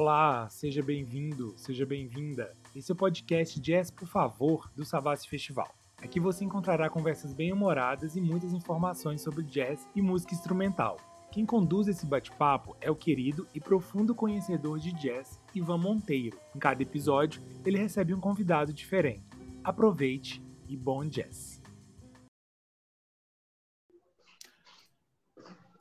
[0.00, 2.52] Olá, seja bem-vindo, seja bem-vinda.
[2.72, 5.74] Esse é o podcast Jazz Por Favor do Savassi Festival.
[6.00, 10.98] Aqui você encontrará conversas bem-humoradas e muitas informações sobre jazz e música instrumental.
[11.32, 16.38] Quem conduz esse bate-papo é o querido e profundo conhecedor de jazz Ivan Monteiro.
[16.54, 19.26] Em cada episódio, ele recebe um convidado diferente.
[19.64, 21.60] Aproveite e bom jazz!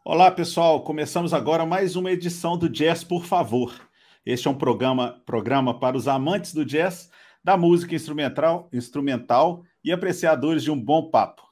[0.03, 0.81] Olá, pessoal.
[0.81, 3.87] Começamos agora mais uma edição do Jazz Por Favor.
[4.27, 7.09] Este é um programa, programa para os amantes do jazz,
[7.41, 11.43] da música instrumental, instrumental e apreciadores de um bom papo.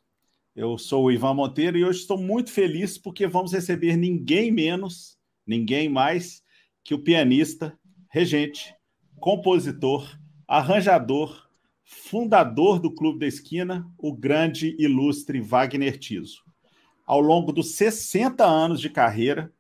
[0.54, 5.18] Eu sou o Ivan Monteiro e hoje estou muito feliz porque vamos receber ninguém menos,
[5.48, 6.44] ninguém mais
[6.84, 7.80] que o pianista,
[8.10, 8.76] regente,
[9.22, 10.14] compositor,
[10.46, 11.48] arranjador,
[11.82, 16.44] fundador do Clube da Esquina, o grande ilustre Wagner Tiso.
[17.06, 19.55] Ao longo dos 60 anos de carreira,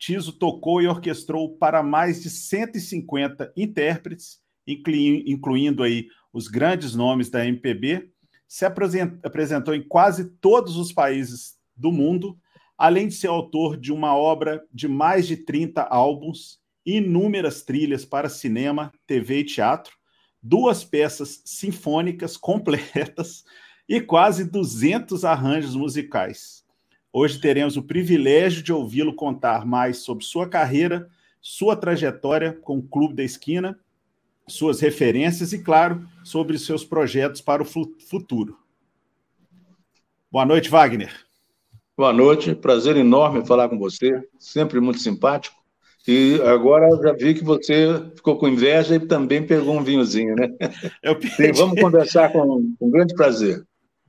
[0.00, 7.46] Tiso tocou e orquestrou para mais de 150 intérpretes, incluindo aí os grandes nomes da
[7.46, 8.10] MPB
[8.48, 12.38] se apresentou em quase todos os países do mundo,
[12.78, 18.30] além de ser autor de uma obra de mais de 30 álbuns, inúmeras trilhas para
[18.30, 19.92] cinema, TV e teatro,
[20.42, 23.44] duas peças sinfônicas completas
[23.86, 26.64] e quase 200 arranjos musicais.
[27.12, 31.08] Hoje teremos o privilégio de ouvi-lo contar mais sobre sua carreira,
[31.40, 33.78] sua trajetória com o Clube da Esquina
[34.50, 38.58] suas referências e, claro, sobre seus projetos para o futuro.
[40.30, 41.12] Boa noite, Wagner.
[41.96, 45.56] Boa noite, prazer enorme falar com você, sempre muito simpático.
[46.08, 50.48] E agora já vi que você ficou com inveja e também pegou um vinhozinho, né?
[51.02, 51.52] Eu pedi...
[51.52, 53.62] Vamos conversar com, com grande prazer.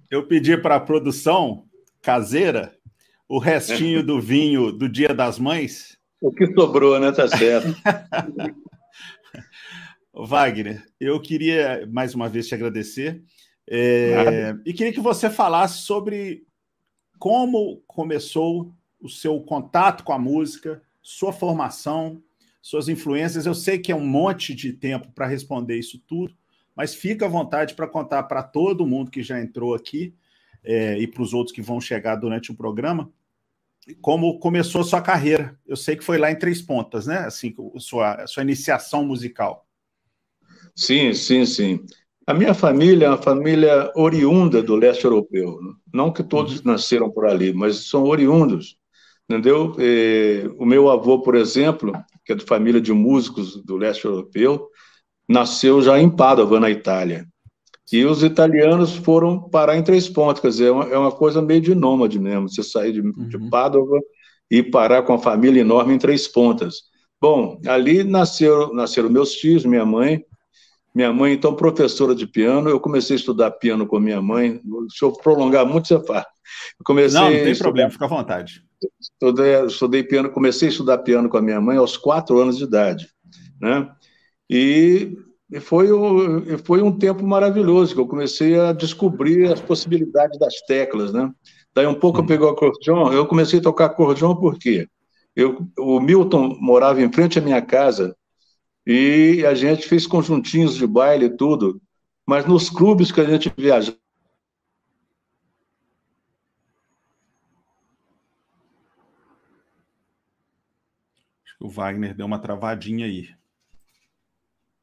[0.09, 1.65] Eu pedi para a produção
[2.01, 2.73] caseira
[3.31, 5.97] o restinho do vinho do Dia das Mães.
[6.19, 7.13] O que sobrou, né?
[7.13, 7.73] Tá certo.
[10.13, 13.23] Wagner, eu queria mais uma vez te agradecer
[13.69, 16.43] é, e queria que você falasse sobre
[17.17, 22.21] como começou o seu contato com a música, sua formação,
[22.61, 23.45] suas influências.
[23.45, 26.35] Eu sei que é um monte de tempo para responder isso tudo,
[26.75, 30.13] mas fica à vontade para contar para todo mundo que já entrou aqui
[30.65, 33.09] é, e para os outros que vão chegar durante o programa
[34.01, 35.57] como começou a sua carreira.
[35.65, 37.19] Eu sei que foi lá em Três Pontas, né?
[37.19, 39.65] Assim, sua, sua iniciação musical.
[40.75, 41.79] Sim, sim, sim.
[42.25, 45.59] A minha família é uma família oriunda do leste europeu.
[45.93, 46.61] Não que todos uhum.
[46.65, 48.77] nasceram por ali, mas são oriundos,
[49.27, 49.75] entendeu?
[49.79, 51.91] E, o meu avô, por exemplo,
[52.23, 54.69] que é de família de músicos do leste europeu,
[55.27, 57.27] nasceu já em Pádua, na Itália.
[57.91, 61.41] E os italianos foram parar em Três Pontos, quer dizer, é uma, é uma coisa
[61.41, 63.27] meio de nômade mesmo, você sair de, uhum.
[63.27, 63.99] de Pádua
[64.49, 66.83] e parar com a família enorme em Três Pontas.
[67.19, 70.23] Bom, ali nasceram, nasceram meus tios, minha mãe,
[70.93, 74.59] minha mãe, então, professora de piano, eu comecei a estudar piano com minha mãe.
[74.89, 76.25] Se eu prolongar muito, você fala.
[76.79, 77.69] Eu comecei não, não tem estudar...
[77.69, 78.61] problema, fica à vontade.
[78.99, 82.63] Estudei, estudei piano, comecei a estudar piano com a minha mãe aos quatro anos de
[82.65, 83.07] idade,
[83.61, 83.89] né?
[84.49, 85.17] E, e
[85.59, 85.89] foi,
[86.47, 91.29] e foi um tempo maravilhoso, que eu comecei a descobrir as possibilidades das teclas, né?
[91.73, 94.87] Daí um pouco eu peguei o acordeon, eu comecei a tocar acordeon por quê?
[95.35, 98.15] Eu, o Milton morava em frente à minha casa,
[98.85, 101.81] e a gente fez conjuntinhos de baile e tudo,
[102.25, 103.97] mas nos clubes que a gente viajava,
[111.59, 113.40] o Wagner deu uma travadinha aí.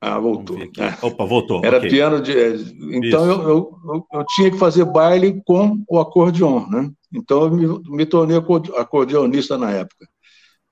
[0.00, 0.56] Ah, voltou.
[0.58, 1.06] É.
[1.06, 1.64] Opa, voltou.
[1.64, 1.90] Era okay.
[1.90, 2.38] piano de.
[2.38, 2.54] É,
[2.92, 6.90] então eu, eu, eu, tinha que fazer baile com o acordeon, né?
[7.12, 8.36] Então eu me, me tornei
[8.76, 10.08] acordeonista na época.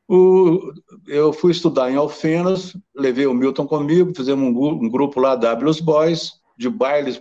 [0.09, 0.73] O,
[1.09, 5.83] eu fui estudar em Alfenas, levei o Milton comigo, fizemos um, um grupo lá, W
[5.83, 7.21] Boys, de bailes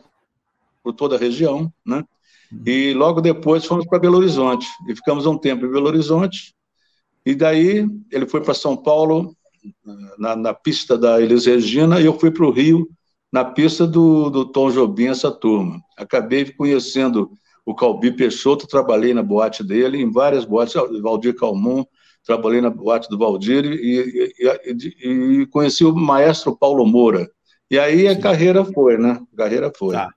[0.84, 2.04] por toda a região, né?
[2.52, 2.62] Uhum.
[2.68, 4.68] E logo depois fomos para Belo Horizonte.
[4.88, 6.54] E ficamos um tempo em Belo Horizonte.
[7.26, 9.36] E daí ele foi para São Paulo,
[10.18, 12.88] na, na, pista da Elis Regina, e eu fui para o Rio,
[13.32, 15.82] na pista do, do Tom Jobim, essa turma.
[15.98, 17.32] Acabei conhecendo
[17.66, 21.84] o Calbi Peixoto, trabalhei na boate dele, em várias boates, Valdir Calmon,
[22.24, 27.30] trabalhei na boate do Valdir e, e, e, conheci o maestro Paulo Moura.
[27.70, 28.22] E aí a Sim.
[28.22, 29.20] carreira foi, né?
[29.34, 29.96] A carreira foi.
[29.96, 30.12] Tá.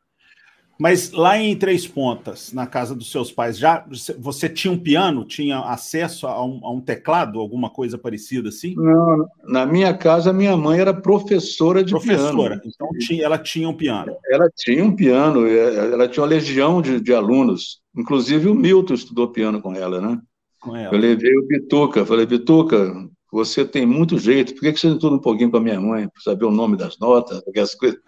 [0.79, 3.85] Mas lá em Três Pontas, na casa dos seus pais, já
[4.19, 5.25] você tinha um piano?
[5.25, 8.75] Tinha acesso a um, a um teclado, alguma coisa parecida assim?
[8.77, 12.21] Não, na minha casa, minha mãe era professora de professora.
[12.21, 12.61] piano.
[12.61, 14.17] Professora, então tinha, ela tinha um piano.
[14.31, 17.81] Ela tinha um piano, ela tinha uma legião de, de alunos.
[17.97, 20.21] Inclusive o Milton estudou piano com ela, né?
[20.61, 20.95] com ela.
[20.95, 22.93] Eu levei o Bituca, falei, Bituca,
[23.33, 26.09] você tem muito jeito, por que você não estuda um pouquinho com a minha mãe,
[26.09, 27.99] para saber o nome das notas, aquelas coisas?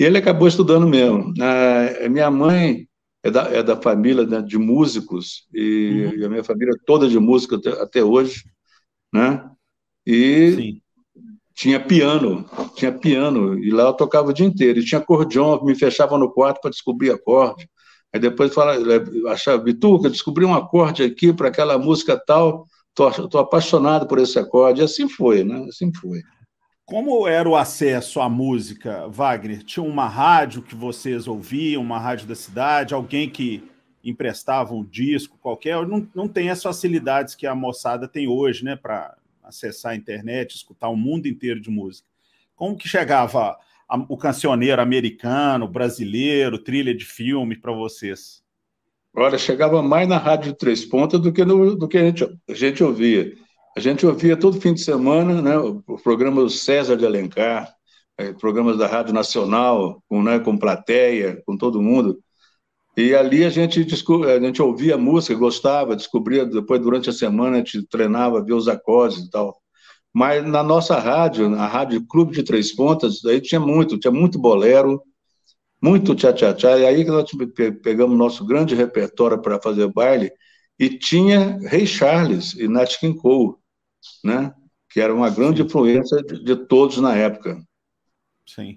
[0.00, 1.34] E ele acabou estudando mesmo.
[2.04, 2.88] A minha mãe
[3.22, 6.20] é da, é da família né, de músicos, e, uhum.
[6.20, 8.44] e, a minha família é toda de música até, até hoje,
[9.12, 9.46] né?
[10.06, 10.80] E Sim.
[11.54, 14.78] tinha piano, tinha piano, e lá eu tocava o dia inteiro.
[14.78, 17.68] E tinha acordeon, me fechava no quarto para descobrir acorde.
[18.10, 18.76] Aí depois fala,
[19.28, 22.64] achava, Bituca, descobri um acorde aqui para aquela música tal,
[22.94, 24.80] tô, tô apaixonado por esse acorde.
[24.80, 25.66] E assim foi, né?
[25.68, 26.22] Assim foi.
[26.90, 29.62] Como era o acesso à música, Wagner?
[29.62, 33.62] Tinha uma rádio que vocês ouviam, uma rádio da cidade, alguém que
[34.02, 35.86] emprestava um disco qualquer?
[35.86, 40.56] Não, não tem as facilidades que a moçada tem hoje, né, para acessar a internet,
[40.56, 42.08] escutar o mundo inteiro de música.
[42.56, 43.56] Como que chegava
[43.88, 48.42] a, o cancioneiro americano, brasileiro, trilha de filme para vocês?
[49.14, 52.54] Olha, chegava mais na Rádio Três Pontas do que, no, do que a, gente, a
[52.54, 53.32] gente ouvia.
[53.76, 57.72] A gente ouvia todo fim de semana né, o, programa do César de Alencar,
[58.18, 62.18] é, programas da Rádio Nacional, com, né, com plateia, com todo mundo.
[62.96, 67.58] E ali a gente, a gente ouvia música, gostava, descobria, depois durante a semana a
[67.58, 69.56] gente treinava, via os acordes e tal.
[70.12, 74.38] Mas na nossa rádio, a Rádio Clube de Três Pontas, aí tinha muito, tinha muito
[74.38, 75.00] bolero,
[75.80, 77.30] muito tchá-tchá-tchá, e aí que nós
[77.82, 80.32] pegamos nosso grande repertório para fazer baile,
[80.78, 83.54] e tinha Rei Charles e Nat King Cole,
[84.24, 84.52] né?
[84.90, 87.62] que era uma grande influência de, de todos na época.
[88.44, 88.74] Sim.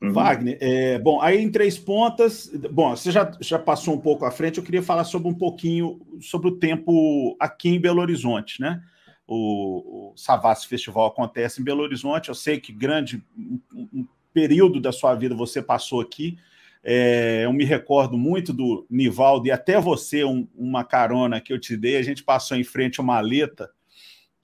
[0.00, 0.12] Uhum.
[0.12, 4.30] Wagner, é, bom, aí em Três Pontas, bom, você já, já passou um pouco à
[4.30, 8.82] frente, eu queria falar sobre um pouquinho sobre o tempo aqui em Belo Horizonte, né?
[9.26, 14.80] O, o Savassi Festival acontece em Belo Horizonte, eu sei que grande um, um período
[14.80, 16.38] da sua vida você passou aqui,
[16.84, 21.58] é, eu me recordo muito do Nivaldo e até você, um, uma carona que eu
[21.58, 23.70] te dei, a gente passou em frente a uma maleta,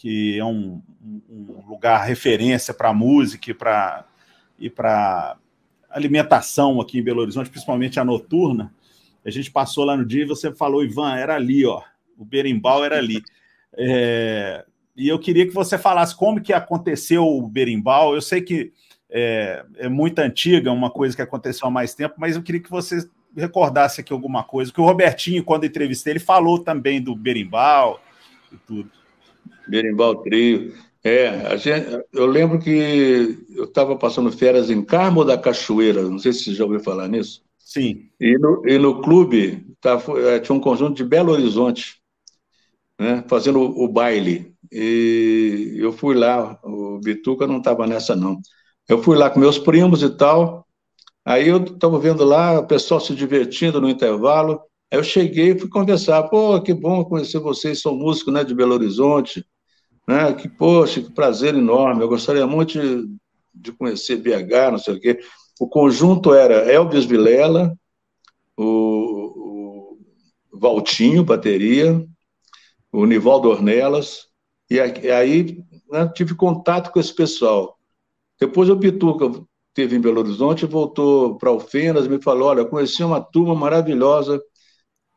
[0.03, 0.83] que é um,
[1.31, 4.05] um lugar referência para música e para
[4.59, 5.37] e para
[5.89, 8.75] alimentação aqui em Belo Horizonte, principalmente a noturna.
[9.25, 11.83] A gente passou lá no dia e você falou, Ivan, era ali, ó,
[12.19, 13.23] o berimbau era ali.
[13.75, 18.15] É, e eu queria que você falasse como que aconteceu o berimbau.
[18.15, 18.71] Eu sei que
[19.09, 22.69] é, é muito antiga, uma coisa que aconteceu há mais tempo, mas eu queria que
[22.69, 27.99] você recordasse aqui alguma coisa, que o Robertinho, quando entrevistei, ele falou também do berimbau
[28.53, 28.91] e tudo.
[29.69, 30.73] Berimbau Trio.
[31.05, 36.33] É, gente, eu lembro que eu estava passando férias em Carmo da Cachoeira, não sei
[36.33, 37.43] se você já ouviu falar nisso.
[37.59, 38.09] Sim.
[38.21, 42.01] E no, e no clube tá, é, tinha um conjunto de Belo Horizonte,
[42.99, 44.55] né, fazendo o, o baile.
[44.71, 48.41] E eu fui lá, o Bituca não estava nessa, não.
[48.89, 50.67] Eu fui lá com meus primos e tal.
[51.25, 54.61] Aí eu estava vendo lá o pessoal se divertindo no intervalo.
[54.93, 56.23] Aí eu cheguei e fui conversar.
[56.25, 59.43] Pô, que bom conhecer vocês, são músicos né, de Belo Horizonte.
[60.07, 60.35] Né?
[60.35, 62.03] Que, poxa, que prazer enorme.
[62.03, 63.09] Eu gostaria muito de,
[63.55, 65.19] de conhecer BH, não sei o quê.
[65.59, 67.75] O conjunto era Elvis Vilela,
[68.55, 69.97] o,
[70.53, 72.07] o Valtinho, bateria,
[72.93, 74.27] o Nivaldo Ornelas,
[74.69, 77.79] e aí né, tive contato com esse pessoal.
[78.39, 79.43] Depois o Pituca
[79.73, 84.43] teve em Belo Horizonte, voltou para Alfenas, me falou, olha, conheci uma turma maravilhosa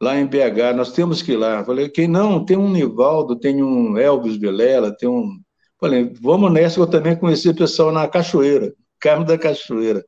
[0.05, 1.65] lá em BH, nós temos que ir lá.
[1.65, 2.45] Falei, quem não?
[2.45, 5.39] Tem um Nivaldo, tem um Elvis Vilela, tem um...
[5.79, 10.05] Falei, vamos nessa, eu também conheci o pessoal na Cachoeira, Carmo da Cachoeira.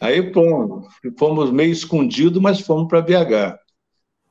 [0.00, 3.58] Aí, pô, fomos meio escondidos, mas fomos para BH,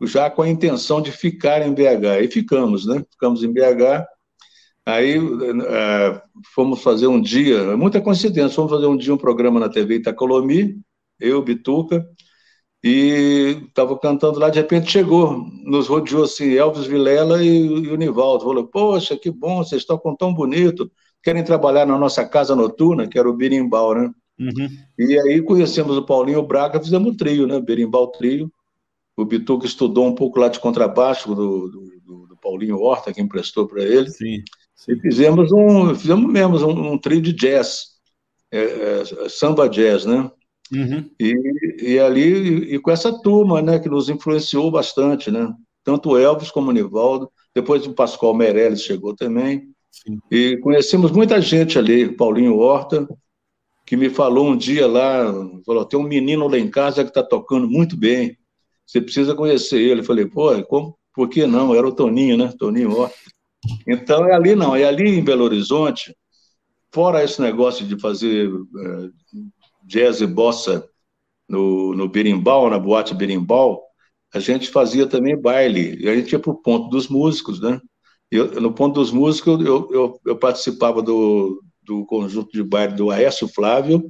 [0.01, 2.23] já com a intenção de ficar em BH.
[2.23, 3.03] E ficamos, né?
[3.11, 4.07] Ficamos em BH,
[4.85, 6.21] Aí é,
[6.55, 10.81] fomos fazer um dia, muita coincidência, fomos fazer um dia um programa na TV Itacolomi,
[11.19, 12.09] eu, Bituca,
[12.83, 17.95] e estava cantando lá, de repente chegou, nos rodeou assim, Elvis Vilela e, e o
[17.97, 20.89] Nivaldo, falou, poxa, que bom, vocês tocam tão bonito,
[21.21, 24.11] querem trabalhar na nossa casa noturna, que era o Birimbau, né?
[24.39, 24.69] Uhum.
[24.97, 27.59] E aí conhecemos o Paulinho Braga, fizemos o trio, né?
[27.59, 28.49] Berimbau Trio.
[29.17, 33.67] O Bituca estudou um pouco lá de contrabaixo do, do, do Paulinho Horta, que emprestou
[33.67, 34.09] para ele.
[34.09, 34.41] Sim.
[34.87, 37.97] E fizemos um, fizemos mesmo um, um trio de jazz,
[38.49, 40.31] é, é, samba jazz, né?
[40.71, 41.09] Uhum.
[41.19, 41.35] E,
[41.81, 45.51] e ali, e, com essa turma, né, que nos influenciou bastante, né?
[45.83, 49.63] Tanto o Elvis como o Nivaldo, depois o Pascoal Meirelles chegou também.
[49.91, 50.19] Sim.
[50.31, 53.07] E conhecemos muita gente ali, Paulinho Horta,
[53.85, 55.33] que me falou um dia lá,
[55.65, 58.37] falou, tem um menino lá em casa que está tocando muito bem,
[58.85, 60.01] você precisa conhecer ele.
[60.01, 61.73] Eu falei, pô, como, por que não?
[61.73, 62.53] Era o Toninho, né?
[62.57, 63.15] Toninho Horta.
[63.87, 66.15] Então é ali não, é ali em Belo Horizonte,
[66.93, 69.09] fora esse negócio de fazer é,
[69.89, 70.87] jazz e bossa
[71.49, 73.81] no, no berimbau, na boate berimbau,
[74.31, 77.81] a gente fazia também baile, e a gente ia para o ponto dos músicos, né?
[78.29, 83.09] Eu, no ponto dos músicos, eu, eu, eu, participava do, do conjunto de baile do
[83.09, 84.07] Aécio Flávio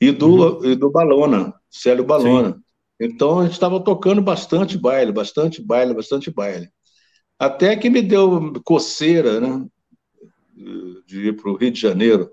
[0.00, 0.64] e do, uhum.
[0.64, 2.54] e do Balona, Célio Balona.
[2.54, 2.60] Sim.
[2.98, 6.68] Então, a gente estava tocando bastante baile, bastante baile, bastante baile.
[7.38, 9.64] Até que me deu coceira, né?
[11.06, 12.28] De ir para o Rio de Janeiro.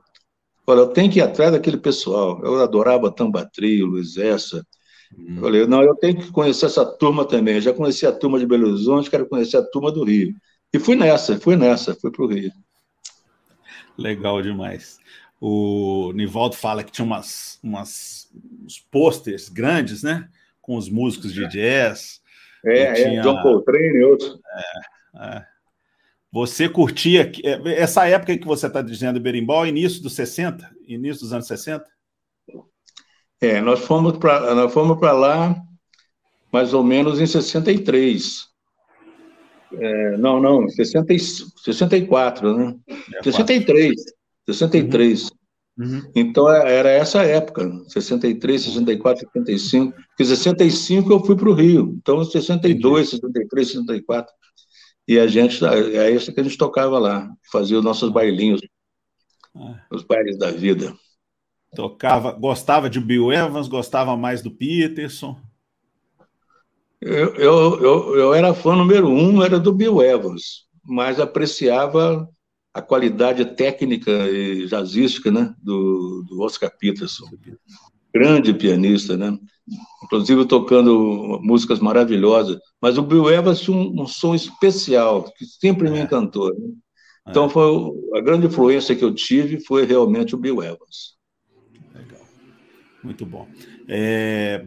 [0.67, 2.41] Falei, eu tenho que ir atrás daquele pessoal.
[2.43, 4.67] Eu adorava Tambatri, Luiz Essa.
[5.17, 5.37] Hum.
[5.39, 7.55] Falei, não, eu tenho que conhecer essa turma também.
[7.55, 10.35] Eu já conheci a turma de Belo Horizonte, quero conhecer a turma do Rio.
[10.73, 12.51] E fui nessa, fui nessa, fui para o Rio.
[13.97, 14.99] Legal demais.
[15.39, 18.29] O Nivaldo fala que tinha umas, umas
[18.65, 20.27] uns posters grandes, né?
[20.61, 22.19] Com os músicos de jazz.
[22.65, 23.21] É, é tinha...
[23.21, 24.37] John Coltrane e outros.
[25.15, 25.45] É, é.
[26.31, 31.33] Você curtia é, essa época que você está dizendo, Berimbau, início dos 60, início dos
[31.33, 31.83] anos 60?
[33.39, 35.55] É, nós fomos para nós fomos para lá
[36.51, 38.47] mais ou menos em 63.
[39.73, 42.75] É, não, não, 60, 64, né?
[43.15, 43.95] É, 63,
[44.45, 45.23] 63.
[45.23, 45.29] Uhum.
[45.79, 46.01] Uhum.
[46.15, 49.93] Então é, era essa época, 63, 64, 65.
[50.09, 53.21] Porque 65 eu fui para o Rio, então 62, Entendi.
[53.21, 54.33] 63, 64.
[55.07, 58.59] E a gente, é isso que a gente tocava lá, fazia os nossos bailinhos,
[59.55, 59.81] ah.
[59.89, 60.93] os bailes da vida.
[61.75, 65.39] Tocava, gostava de Bill Evans, gostava mais do Peterson?
[66.99, 72.27] Eu, eu, eu, eu era fã número um, era do Bill Evans, mas apreciava
[72.73, 77.25] a qualidade técnica e jazzística né, do, do Oscar Peterson.
[78.13, 79.37] Grande pianista, né?
[80.03, 82.57] Inclusive tocando músicas maravilhosas.
[82.81, 86.01] Mas o Bill Evans tinha um, um som especial, que sempre me é.
[86.01, 86.53] encantou.
[86.53, 86.73] Né?
[87.27, 87.49] Então, é.
[87.49, 91.17] foi a grande influência que eu tive foi realmente o Bill Evans.
[91.93, 92.21] Legal.
[93.03, 93.47] Muito bom.
[93.87, 94.65] É...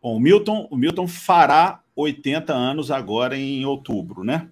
[0.00, 4.50] Bom, o Milton, o Milton fará 80 anos agora em outubro, né?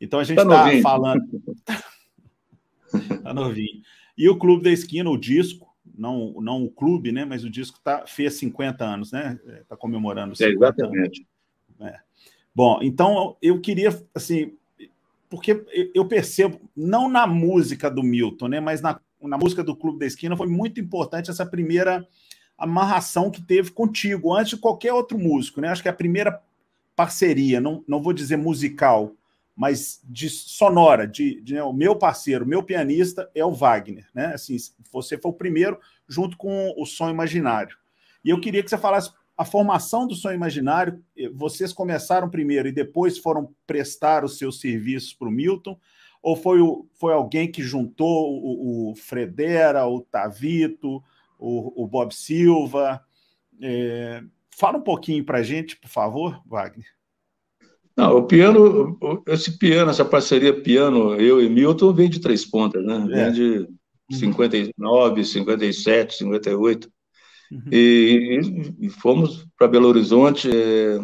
[0.00, 1.22] Então a gente está tá falando.
[3.22, 3.82] tá novinho.
[4.16, 5.63] E o Clube da Esquina, o disco,
[5.96, 7.24] não, não o clube, né?
[7.24, 9.38] Mas o disco tá, fez 50 anos, né?
[9.60, 11.26] Está comemorando 50 é, exatamente.
[11.80, 11.94] anos.
[11.94, 12.00] É.
[12.54, 14.54] Bom, então eu queria, assim,
[15.28, 18.60] porque eu percebo, não na música do Milton, né?
[18.60, 22.06] Mas na, na música do Clube da Esquina foi muito importante essa primeira
[22.56, 25.68] amarração que teve contigo, antes de qualquer outro músico, né?
[25.68, 26.40] Acho que é a primeira
[26.94, 29.12] parceria, não, não vou dizer musical,
[29.56, 34.34] mas de sonora, de, de né, o meu parceiro, meu pianista é o Wagner, né?
[34.34, 34.56] Assim,
[34.92, 37.76] você foi o primeiro junto com o Som Imaginário.
[38.24, 41.02] E eu queria que você falasse a formação do Som Imaginário.
[41.34, 45.78] Vocês começaram primeiro e depois foram prestar os seus serviços para o Milton?
[46.22, 51.02] Ou foi, o, foi alguém que juntou o, o Fredera, o Tavito,
[51.38, 53.04] o, o Bob Silva?
[53.60, 56.86] É, fala um pouquinho para a gente, por favor, Wagner.
[57.96, 58.98] Não, o piano,
[59.28, 63.06] esse piano, essa parceria piano, eu e Milton, vem de três pontas, né?
[63.08, 63.30] Vem é.
[63.30, 63.68] de
[64.10, 66.90] 59, 57, 58.
[67.52, 67.62] Uhum.
[67.70, 68.40] E,
[68.80, 70.50] e, fomos para Belo Horizonte.
[70.50, 70.98] É,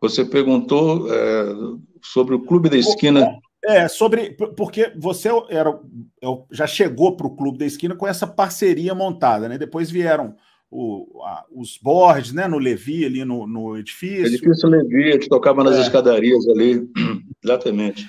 [0.00, 1.44] você perguntou é,
[2.02, 3.38] sobre o Clube da Esquina.
[3.62, 4.30] É, sobre.
[4.56, 5.78] Porque você era,
[6.50, 9.58] já chegou para o Clube da Esquina com essa parceria montada, né?
[9.58, 10.34] Depois vieram
[10.70, 14.26] o, a, os boards, né, no Levi, ali no, no edifício.
[14.26, 15.80] Edifício Levi, a gente tocava nas é.
[15.80, 16.88] escadarias ali,
[17.42, 18.06] exatamente.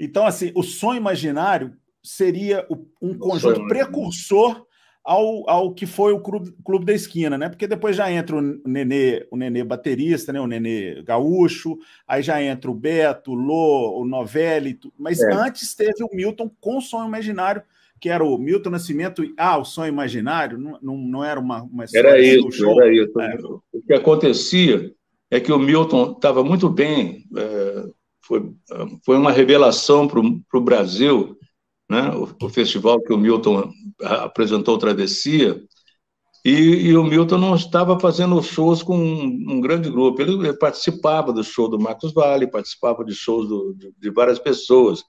[0.00, 1.72] Então, assim, o sonho imaginário
[2.02, 4.66] seria um o conjunto precursor
[5.04, 7.48] ao, ao que foi o clube, clube, da esquina, né?
[7.48, 10.40] Porque depois já entra o Nenê, o Nenê baterista, né?
[10.40, 15.32] O Nenê gaúcho, aí já entra o Beto, o Lô, o Novelli, mas é.
[15.32, 17.62] antes teve o Milton com o sonho imaginário,
[18.04, 21.86] que era o Milton Nascimento, ah, o sonho imaginário, não, não, não era uma, uma
[21.94, 22.78] Era isso, show.
[22.82, 23.18] era isso.
[23.18, 23.38] É.
[23.72, 24.92] O que acontecia
[25.30, 27.84] é que o Milton estava muito bem, é,
[28.20, 28.52] foi,
[29.06, 31.34] foi uma revelação para o Brasil,
[31.88, 32.10] né?
[32.10, 33.70] O, o, festival que o Milton
[34.02, 35.58] apresentou Travessia,
[36.44, 40.58] e, e, o Milton não estava fazendo shows com um, um grande grupo, ele, ele,
[40.58, 45.02] participava do show do Marcos Vale, participava de shows do, de, de várias pessoas,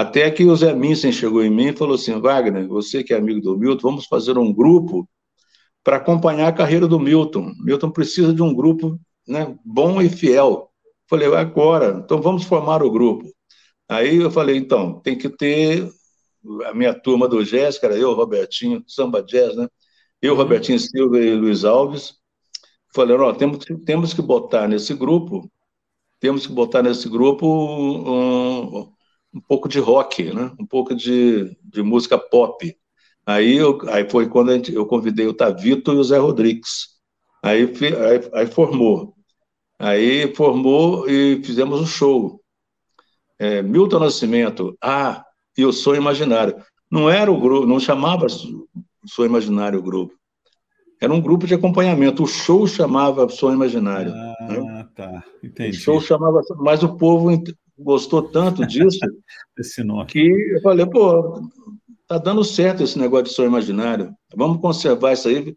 [0.00, 3.16] até que o Zé Minsen chegou em mim e falou assim: Wagner, você que é
[3.16, 5.08] amigo do Milton, vamos fazer um grupo
[5.84, 7.52] para acompanhar a carreira do Milton.
[7.62, 10.70] Milton precisa de um grupo né, bom e fiel.
[11.08, 13.26] Falei, agora, então vamos formar o grupo.
[13.88, 15.90] Aí eu falei, então, tem que ter
[16.66, 19.68] a minha turma do jazz, era eu, Robertinho, samba jazz, né?
[20.22, 20.38] Eu, uhum.
[20.38, 22.14] Robertinho Silva e Luiz Alves.
[22.94, 25.50] Falei, ó, temos, temos que botar nesse grupo,
[26.20, 28.92] temos que botar nesse grupo um,
[29.32, 30.52] um pouco de rock, né?
[30.58, 32.76] um pouco de, de música pop.
[33.26, 36.88] Aí, eu, aí foi quando gente, eu convidei o Tavito e o Zé Rodrigues.
[37.42, 39.14] Aí, aí, aí formou.
[39.78, 42.40] Aí formou e fizemos um show.
[43.38, 45.24] é, Milton Nascimento, ah,
[45.56, 46.62] e o Sonho Imaginário.
[46.90, 50.14] Não era o grupo, não chamava Sonho Imaginário o grupo.
[51.00, 52.22] Era um grupo de acompanhamento.
[52.22, 54.12] O show chamava Sonho Imaginário.
[54.12, 54.88] Ah, né?
[54.94, 55.24] tá.
[55.42, 55.78] Entendi.
[55.78, 56.42] O show chamava.
[56.58, 57.30] Mas o povo
[57.82, 58.98] gostou tanto disso
[60.08, 60.20] que
[60.54, 61.42] eu falei, pô,
[62.06, 64.12] tá dando certo esse negócio de sonho imaginário.
[64.34, 65.54] Vamos conservar isso aí,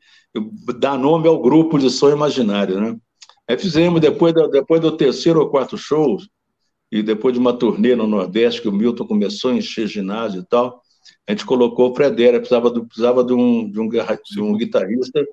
[0.80, 2.98] dar nome ao grupo de sonho imaginário, né?
[3.50, 6.18] Aí fizemos, depois do, depois do terceiro ou quarto show,
[6.92, 10.46] e depois de uma turnê no Nordeste, que o Milton começou a encher ginásio e
[10.46, 10.80] tal,
[11.28, 15.26] a gente colocou o Fredera, precisava, do, precisava de, um, de, um, de um guitarrista,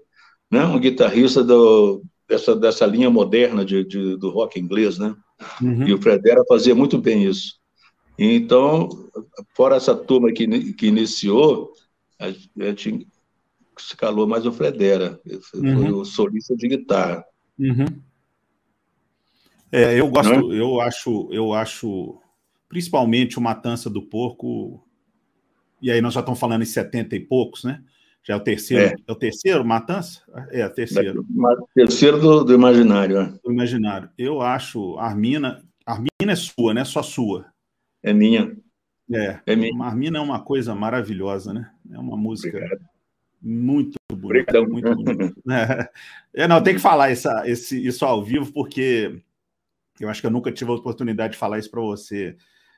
[0.50, 0.64] né?
[0.64, 5.14] um guitarrista do, dessa, dessa linha moderna de, de do rock inglês, né?
[5.60, 5.88] Uhum.
[5.88, 7.58] E o Fredera fazia muito bem isso.
[8.18, 8.88] Então,
[9.56, 11.72] fora essa turma que, que iniciou,
[12.18, 13.06] a gente
[13.78, 16.00] se calou mais o Fredera, foi uhum.
[16.00, 17.24] o solista de guitarra.
[17.58, 17.86] Uhum.
[19.72, 20.60] É, eu gosto, é?
[20.60, 22.20] eu acho, eu acho,
[22.68, 24.84] principalmente o Matança do Porco,
[25.80, 27.82] e aí nós já estamos falando em 70 e poucos, né?
[28.22, 30.22] Já é o terceiro, é, é o terceiro Matança?
[30.50, 31.24] É, o terceiro.
[31.74, 33.32] Terceiro do, do Imaginário, é.
[33.42, 34.10] Do Imaginário.
[34.18, 36.84] Eu acho, Armina, Armina é sua, né?
[36.84, 37.46] Só sua.
[38.02, 38.56] É minha.
[39.12, 39.84] É, é minha.
[39.84, 41.70] Armina é uma coisa maravilhosa, né?
[41.90, 42.80] É uma música Obrigado.
[43.40, 44.58] muito bonita.
[44.58, 44.70] Obrigado.
[44.70, 45.90] Muito bonita.
[46.34, 46.42] É.
[46.44, 49.18] é, não, tem que falar essa, esse, isso ao vivo, porque
[49.98, 52.36] eu acho que eu nunca tive a oportunidade de falar isso para você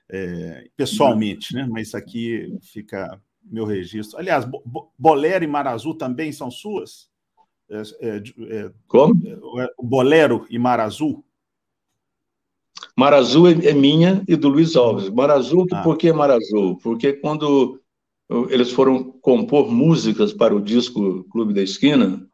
[0.08, 1.66] é, pessoalmente, né?
[1.68, 4.18] Mas aqui fica meu registro.
[4.18, 4.46] Aliás,
[4.98, 7.08] Bolero e Mar Azul também são suas?
[7.70, 8.22] É, é,
[8.56, 9.14] é Como?
[9.60, 11.24] É, Bolero e Mar Azul?
[12.96, 15.08] Mar Azul é, é minha e do Luiz Alves.
[15.08, 15.82] Mar Azul, ah.
[15.82, 16.78] por que Mar Azul?
[16.82, 17.80] Porque quando
[18.48, 22.26] eles foram compor músicas para o disco Clube da Esquina,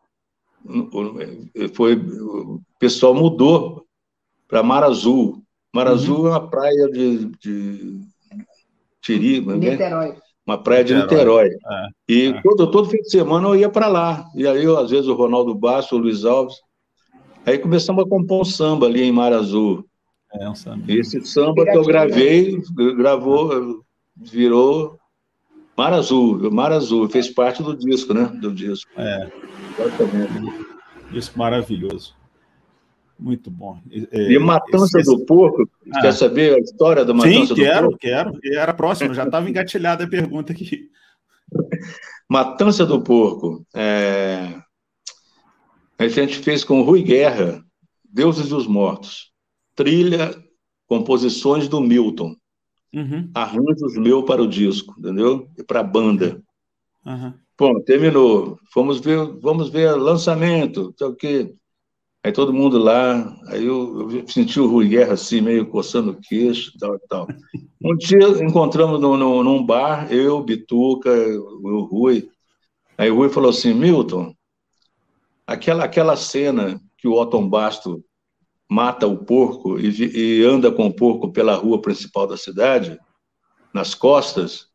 [1.75, 3.87] foi, o pessoal mudou
[4.47, 5.43] para Mar Azul.
[5.75, 5.93] Mar uhum.
[5.93, 8.01] Azul é uma praia de, de
[9.01, 10.17] Tiri, Niterói.
[10.49, 11.49] Uma praia de Niterói.
[11.49, 12.41] É, e é.
[12.41, 14.25] Todo, todo fim de semana eu ia para lá.
[14.35, 16.57] E aí, eu, às vezes, o Ronaldo Basso, o Luiz Alves.
[17.45, 19.85] Aí começamos a compor um samba ali em Mar Azul.
[20.33, 20.91] É um samba.
[20.91, 22.59] Esse samba que eu gravei,
[22.97, 23.85] gravou,
[24.17, 24.99] virou
[25.77, 26.51] Mar Azul.
[26.51, 28.25] Mar Azul, fez parte do disco, né?
[28.41, 28.91] Do disco.
[28.97, 29.31] É.
[29.79, 30.67] Exatamente.
[31.13, 32.15] Disco maravilhoso.
[33.19, 33.81] Muito bom.
[33.91, 35.11] É, e Matança esse...
[35.11, 36.01] do Porco, ah.
[36.01, 37.93] quer saber a história da Matança Sim, do quero, Porco?
[37.93, 38.59] Sim, quero, quero.
[38.59, 40.89] Era próximo, já estava engatilhada a pergunta aqui.
[42.29, 43.67] Matança do Porco.
[43.75, 44.55] É...
[45.99, 47.65] A gente fez com Rui Guerra,
[48.05, 49.29] Deuses dos Mortos
[49.79, 50.35] trilha,
[50.89, 52.35] composições do Milton,
[52.93, 53.31] uhum.
[53.33, 55.49] arranjos meu para o disco, entendeu?
[55.57, 56.43] E para a banda.
[57.07, 57.33] Uhum.
[57.57, 58.59] Bom, terminou.
[58.73, 61.55] Fomos ver, vamos ver lançamento, sei o quê.
[62.25, 66.21] Aí todo mundo lá, aí eu, eu senti o Rui Guerra assim, meio coçando o
[66.21, 67.29] queixo tal e tal.
[67.83, 72.29] Um dia encontramos no, no, num bar, eu, Bituca, o Rui.
[72.97, 74.35] Aí o Rui falou assim, Milton,
[75.47, 78.05] aquela, aquela cena que o Otton Basto
[78.69, 82.99] mata o porco e, e, anda com o porco pela rua principal da cidade,
[83.73, 84.68] nas costas,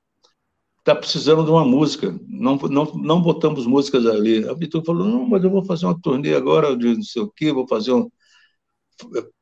[0.83, 2.17] está precisando de uma música.
[2.27, 4.47] Não, não, não botamos músicas ali.
[4.47, 7.31] A Vitor falou: não, mas eu vou fazer uma turnê agora de não sei o
[7.35, 8.09] quê, vou fazer um.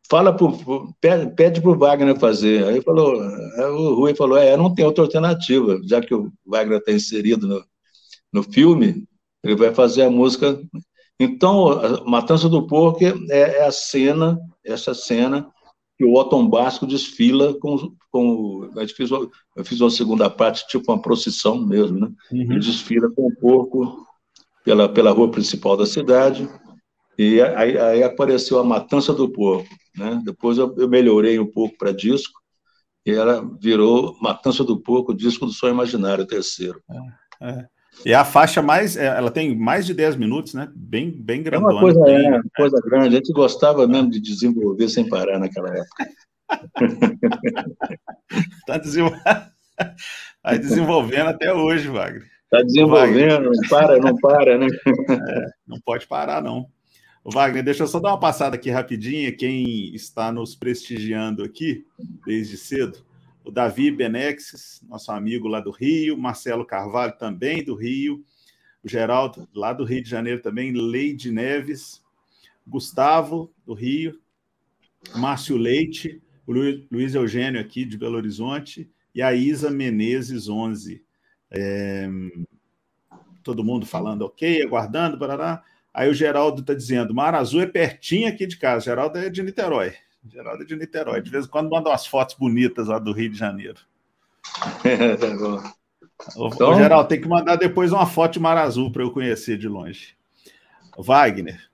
[0.09, 0.57] Fala pro,
[0.99, 2.65] pede, para o Wagner fazer.
[2.65, 6.91] Aí falou, o Rui falou: é, não tem outra alternativa, já que o Wagner está
[6.91, 7.65] inserido no,
[8.31, 9.07] no filme,
[9.43, 10.59] ele vai fazer a música
[11.21, 15.47] então, a Matança do Porco é, é a cena, essa cena
[16.01, 19.29] que o Otton Basco desfila com, com a gente fez, eu
[19.63, 22.11] fiz uma segunda parte, tipo uma procissão mesmo, né?
[22.31, 22.41] Uhum.
[22.41, 24.03] Ele desfila com o porco
[24.65, 26.49] pela, pela rua principal da cidade,
[27.19, 30.19] e aí, aí apareceu a Matança do Porco, né?
[30.25, 32.41] Depois eu, eu melhorei um pouco para disco,
[33.05, 36.81] e ela virou Matança do Porco, disco do Sonho Imaginário, terceiro.
[37.39, 37.67] É, é.
[38.05, 40.71] E a faixa mais, é, ela tem mais de 10 minutos, né?
[40.75, 41.71] Bem, bem grandona.
[41.71, 43.07] É uma coisa, bem, é, coisa grande.
[43.07, 46.09] A gente gostava mesmo de desenvolver sem parar naquela época.
[48.59, 49.51] Está desenvolvendo...
[50.43, 52.27] Tá desenvolvendo até hoje, Wagner.
[52.45, 53.51] Está desenvolvendo, Wagner.
[53.51, 54.67] não para, não para, né?
[55.09, 56.67] É, não pode parar, não.
[57.23, 59.31] Wagner, deixa eu só dar uma passada aqui rapidinha.
[59.31, 61.85] Quem está nos prestigiando aqui
[62.25, 63.05] desde cedo
[63.43, 68.23] o Davi Benexes, nosso amigo lá do Rio, Marcelo Carvalho também do Rio,
[68.83, 72.01] o Geraldo lá do Rio de Janeiro também, Leide Neves,
[72.65, 74.19] Gustavo do Rio,
[75.15, 76.51] Márcio Leite, o
[76.91, 81.03] Luiz Eugênio aqui de Belo Horizonte e a Isa Menezes 11.
[81.49, 82.07] É...
[83.43, 85.63] Todo mundo falando ok, aguardando, barará.
[85.93, 88.85] Aí o Geraldo está dizendo, Mar Azul é pertinho aqui de casa.
[88.85, 89.93] Geraldo é de Niterói.
[90.29, 91.21] Geraldo é de Niterói.
[91.21, 93.79] De vez em quando manda umas fotos bonitas lá do Rio de Janeiro.
[94.83, 95.61] É, tá bom.
[96.35, 96.75] Ô, então...
[96.75, 100.15] Geraldo, tem que mandar depois uma foto de Mar Azul para eu conhecer de longe.
[100.97, 101.69] Wagner.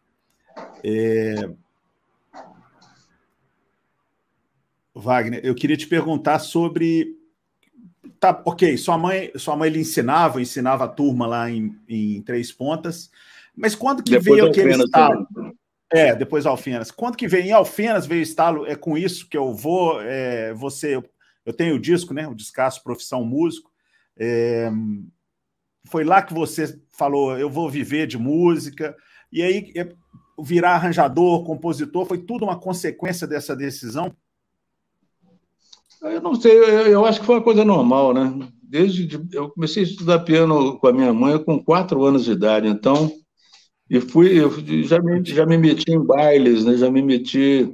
[0.84, 1.50] É...
[4.94, 7.16] Wagner, eu queria te perguntar sobre.
[8.20, 12.52] Tá, ok, sua mãe, sua mãe lhe ensinava, ensinava a turma lá em, em Três
[12.52, 13.12] Pontas,
[13.56, 15.28] mas quando que depois veio aquele estalo?
[15.92, 16.92] É, depois Alfenas.
[16.92, 18.66] Quando que veio em Alfenas veio estalo?
[18.66, 20.02] É com isso que eu vou.
[20.02, 21.04] É, você, eu,
[21.46, 22.28] eu tenho o disco, né?
[22.28, 23.72] O Descasso Profissão Músico.
[24.18, 24.70] É,
[25.86, 28.96] foi lá que você falou, eu vou viver de música.
[29.32, 29.94] E aí, é,
[30.40, 34.14] virar arranjador, compositor, foi tudo uma consequência dessa decisão?
[36.02, 38.50] Eu não sei, eu, eu acho que foi uma coisa normal, né?
[38.62, 42.68] Desde eu comecei a estudar piano com a minha mãe com quatro anos de idade,
[42.68, 43.12] então
[43.90, 44.52] e fui, eu
[44.84, 46.76] já me, já me meti em bailes, né?
[46.76, 47.74] Já me meti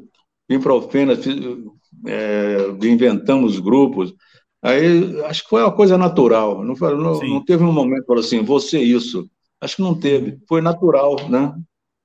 [0.49, 1.19] em profenas,
[2.06, 4.13] é, inventamos grupos.
[4.62, 6.63] Aí acho que foi uma coisa natural.
[6.63, 9.30] Não, não, não teve um momento que falou assim, você isso.
[9.60, 10.38] Acho que não teve.
[10.47, 11.56] Foi natural, né?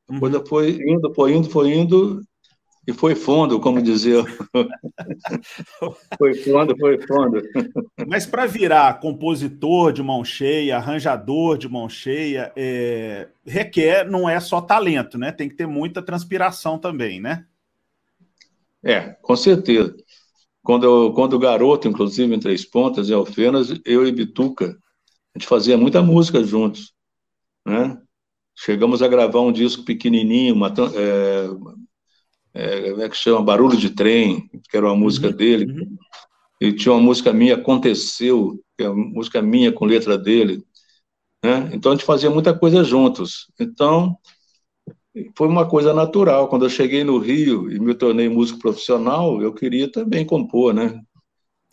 [0.08, 0.20] A uhum.
[0.20, 2.22] coisa foi indo, foi indo, foi indo,
[2.88, 4.24] e foi fundo, como dizia.
[6.16, 7.42] foi fundo, foi fundo.
[8.06, 13.28] Mas para virar compositor de mão cheia, arranjador de mão cheia, é...
[13.44, 15.30] requer, não é só talento, né?
[15.30, 17.44] Tem que ter muita transpiração também, né?
[18.82, 19.94] É, com certeza.
[20.62, 24.78] Quando, eu, quando garoto, inclusive, em Três Pontas, em Alfenas, eu e Bituca,
[25.34, 26.94] a gente fazia muita música juntos,
[27.66, 28.00] né?
[28.56, 31.48] Chegamos a gravar um disco pequenininho, uma, é,
[32.58, 33.42] é, como é que chama?
[33.42, 35.72] Barulho de Trem, que era uma música uhum, dele.
[35.72, 35.96] Uhum.
[36.60, 40.64] E tinha uma música minha, Aconteceu, que é uma música minha com letra dele.
[41.44, 41.70] Né?
[41.72, 43.46] Então a gente fazia muita coisa juntos.
[43.60, 44.18] Então
[45.36, 46.48] foi uma coisa natural.
[46.48, 51.00] Quando eu cheguei no Rio e me tornei músico profissional, eu queria também compor, né?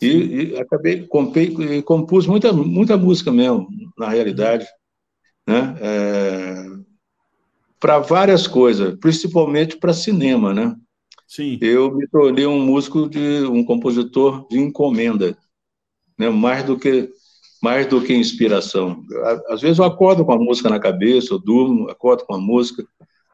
[0.00, 4.66] E, e acabei comprei, compus muita muita música mesmo, na realidade,
[5.48, 5.74] né?
[5.80, 6.75] É,
[7.80, 10.74] para várias coisas, principalmente para cinema, né?
[11.26, 11.58] Sim.
[11.60, 15.36] Eu me tornei um músico de um compositor de encomenda,
[16.18, 16.30] né?
[16.30, 17.10] Mais do que
[17.62, 19.02] mais do que inspiração.
[19.48, 22.86] Às vezes eu acordo com a música na cabeça, eu durmo, acordo com a música.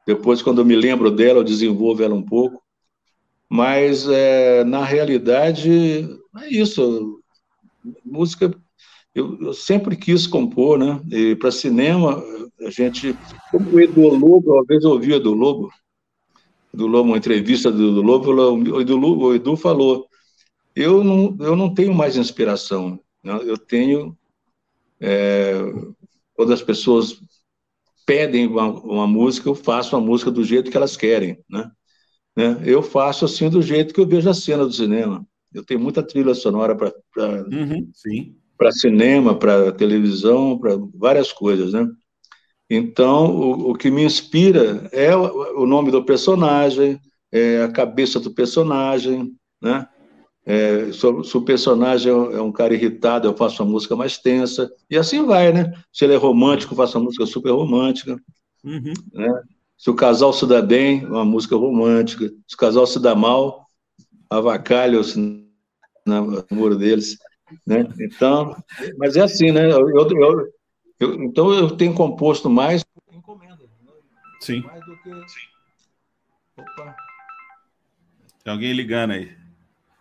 [0.07, 2.63] Depois, quando eu me lembro dela, eu desenvolvo ela um pouco.
[3.49, 7.21] Mas é, na realidade é isso.
[8.05, 8.57] Música
[9.15, 11.01] eu, eu, sempre quis compor, né?
[11.11, 12.23] E para cinema,
[12.67, 13.17] a gente.
[13.51, 15.71] Como o Edu Lobo, uma vez eu ouvi o Edu Lobo,
[16.73, 20.07] Edu Lobo, uma entrevista do Edu Lobo, o Edu, o Edu falou:
[20.75, 23.39] eu não, eu não tenho mais inspiração, né?
[23.45, 24.17] eu tenho.
[25.01, 25.55] É,
[26.35, 27.21] quando as pessoas
[28.07, 31.71] pedem uma, uma, música, eu faço a música do jeito que elas querem, né?
[32.37, 32.63] né?
[32.65, 35.27] Eu faço assim do jeito que eu vejo a cena do cinema.
[35.53, 36.93] Eu tenho muita trilha sonora para.
[37.51, 41.85] Uhum, sim para cinema, para televisão, para várias coisas, né?
[42.75, 46.99] Então, o, o, que me inspira é o, o nome do personagem,
[47.31, 49.87] é a cabeça do personagem, né?
[50.47, 54.97] É, se, o personagem é um cara irritado, eu faço uma música mais tensa, e
[54.97, 55.71] assim vai, né?
[55.93, 58.19] Se ele é romântico, eu faço uma música super romântica.
[58.65, 58.95] Uhum.
[59.13, 59.43] Né?
[59.77, 62.25] Se o casal se dá bem, uma música romântica.
[62.49, 63.67] Se o casal se dá mal,
[64.31, 65.05] avacalha o
[66.07, 67.19] namoro deles.
[67.67, 67.87] Né?
[68.01, 68.57] Então,
[68.97, 69.71] mas é assim, né?
[69.71, 70.49] Eu, eu,
[71.03, 73.57] eu, então eu tenho composto mais encomenda.
[73.57, 73.93] Né?
[74.41, 74.61] Sim.
[74.63, 75.11] Mais do que...
[76.57, 76.97] Opa.
[78.45, 79.31] Tem alguém ligando aí.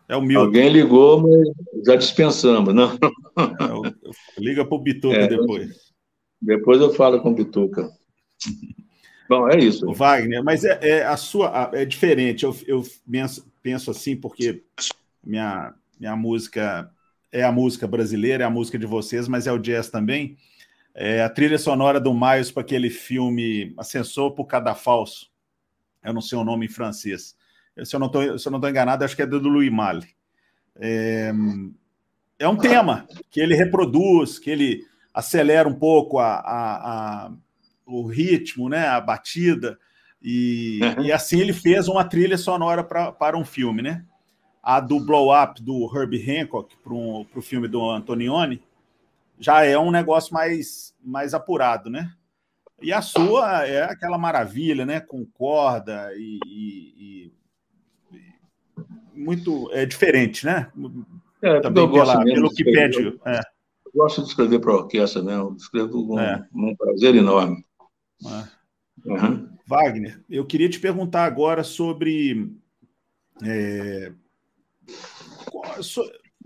[0.09, 0.45] É o Milton.
[0.45, 2.91] Alguém ligou, mas já dispensamos, não?
[2.91, 5.93] É, liga para o Bituca é, depois.
[6.41, 7.89] Depois eu falo com o Bituca.
[9.29, 9.87] Bom, é isso.
[9.87, 12.43] O Wagner, mas é, é, a sua é diferente.
[12.43, 14.63] Eu, eu penso, penso assim porque
[15.23, 16.91] minha, minha música
[17.31, 20.35] é a música brasileira, é a música de vocês, mas é o jazz também.
[20.93, 25.31] É a trilha sonora do Miles para aquele filme Ascensor por Cadafalso.
[26.03, 27.35] Eu não sei o nome em francês.
[27.83, 30.07] Se eu não estou enganado, acho que é do Louis Malle.
[30.75, 31.31] É,
[32.39, 37.31] é um tema que ele reproduz, que ele acelera um pouco a, a, a
[37.85, 39.77] o ritmo, né, a batida,
[40.21, 41.05] e, uhum.
[41.05, 44.05] e assim ele fez uma trilha sonora pra, para um filme, né?
[44.61, 48.61] a do Blow Up do Herbie Hancock para o filme do Antonioni
[49.41, 52.13] já é um negócio mais, mais apurado, né?
[52.79, 54.99] E a sua é aquela maravilha, né?
[54.99, 57.33] Com corda e, e, e
[59.13, 60.71] muito é diferente, né?
[61.41, 63.19] É, Também pela, pelo que pede.
[63.25, 63.39] É.
[63.85, 65.35] Eu gosto de escrever para a orquestra, né?
[65.35, 66.47] Eu escrevo com é.
[66.53, 67.65] um prazer enorme.
[69.03, 69.49] Uhum.
[69.65, 72.51] Wagner, eu queria te perguntar agora sobre
[73.43, 74.11] É,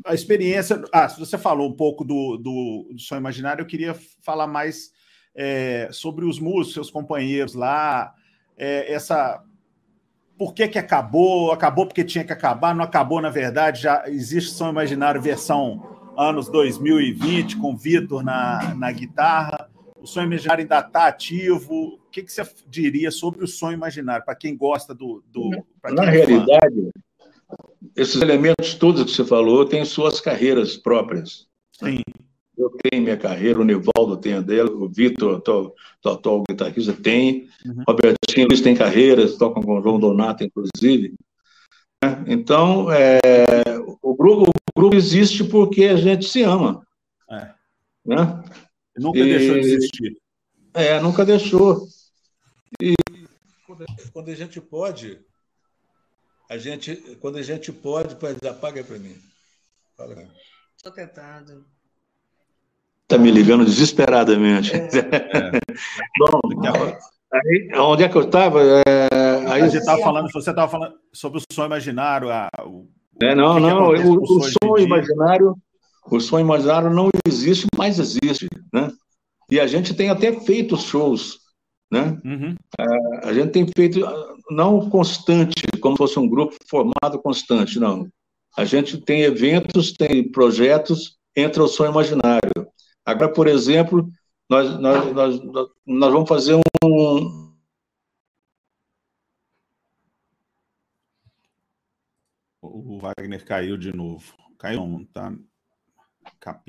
[0.03, 0.83] a experiência.
[0.91, 4.91] Ah, você falou um pouco do, do, do sonho imaginário, eu queria falar mais
[5.35, 8.13] é, sobre os músicos, seus companheiros lá,
[8.57, 9.43] é, essa.
[10.37, 11.51] Por que, que acabou?
[11.51, 16.49] Acabou porque tinha que acabar, não acabou, na verdade, já existe Som Imaginário versão anos
[16.49, 19.69] 2020, com Vitor na, na guitarra.
[19.97, 21.73] O sonho imaginário ainda está ativo.
[21.73, 25.23] O que, que você diria sobre o sonho imaginário, para quem gosta do.
[25.31, 25.49] do
[25.83, 26.91] na é realidade,
[27.95, 31.47] esses elementos todos que você falou têm suas carreiras próprias.
[31.71, 32.01] Sim.
[32.57, 37.49] Eu tenho minha carreira, o Nivaldo tem a dela, o Vitor, o atual guitarrista, tem.
[37.65, 37.83] Uhum.
[37.87, 41.15] Robertinho Luiz tem carreiras, tocam com o João Donato, inclusive.
[42.03, 42.23] Né?
[42.27, 43.19] Então, é,
[44.01, 46.85] o, grupo, o grupo existe porque a gente se ama.
[47.29, 47.53] É.
[48.05, 48.43] Né?
[48.97, 50.17] Nunca e, deixou de existir.
[50.73, 51.87] É, nunca deixou.
[52.81, 52.93] E
[54.13, 55.19] quando a gente pode,
[56.49, 59.15] a gente, quando a gente pode, pode apaga para mim.
[60.75, 61.65] Estou tentando.
[63.03, 64.71] Está me ligando desesperadamente.
[64.75, 64.89] É.
[66.19, 66.39] Bom,
[67.31, 68.61] aí, onde é que eu estava?
[68.61, 69.07] É,
[69.47, 72.29] aí gente estava falando, você estava falando sobre o sonho imaginário.
[72.31, 72.87] A, o,
[73.21, 75.55] é, não, não, o, o sonho imaginário,
[76.09, 78.91] o sonho imaginário não existe, mas existe, né?
[79.49, 81.44] E a gente tem até feito shows
[81.95, 82.21] né?
[82.25, 82.55] Uhum.
[82.77, 84.01] A, a, gente tem feito,
[84.51, 88.07] não constante, como se fosse um grupo formado constante, não.
[88.57, 92.51] A gente tem eventos, tem projetos, entra o sonho imaginário.
[93.05, 94.09] Agora, por exemplo,
[94.49, 95.39] nós, nós, nós,
[95.85, 97.45] nós vamos fazer um.
[102.61, 104.33] O Wagner caiu de novo.
[104.57, 105.33] Caiu, não, tá?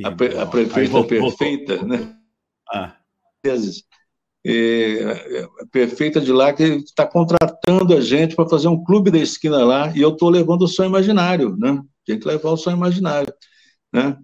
[0.05, 1.89] A, pre, a prefeita voltou, perfeita, voltou.
[1.89, 2.19] né?
[2.71, 2.97] Ah.
[4.47, 9.19] Vezes é, perfeita de lá que está contratando a gente para fazer um clube da
[9.19, 11.83] esquina lá e eu estou levando o sonho imaginário, né?
[12.05, 13.33] Tem que levar o sonho imaginário,
[13.93, 14.17] né?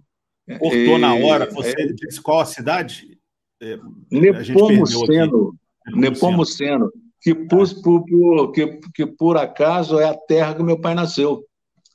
[0.59, 1.49] Cortou na hora.
[1.51, 3.17] Você é, disse qual a cidade?
[3.61, 3.77] É,
[4.11, 5.55] Nepomuceno.
[5.93, 6.91] Nepomuceno.
[7.21, 7.81] Que por, ah.
[7.81, 11.45] por, por, que, que por acaso é a terra que meu pai nasceu.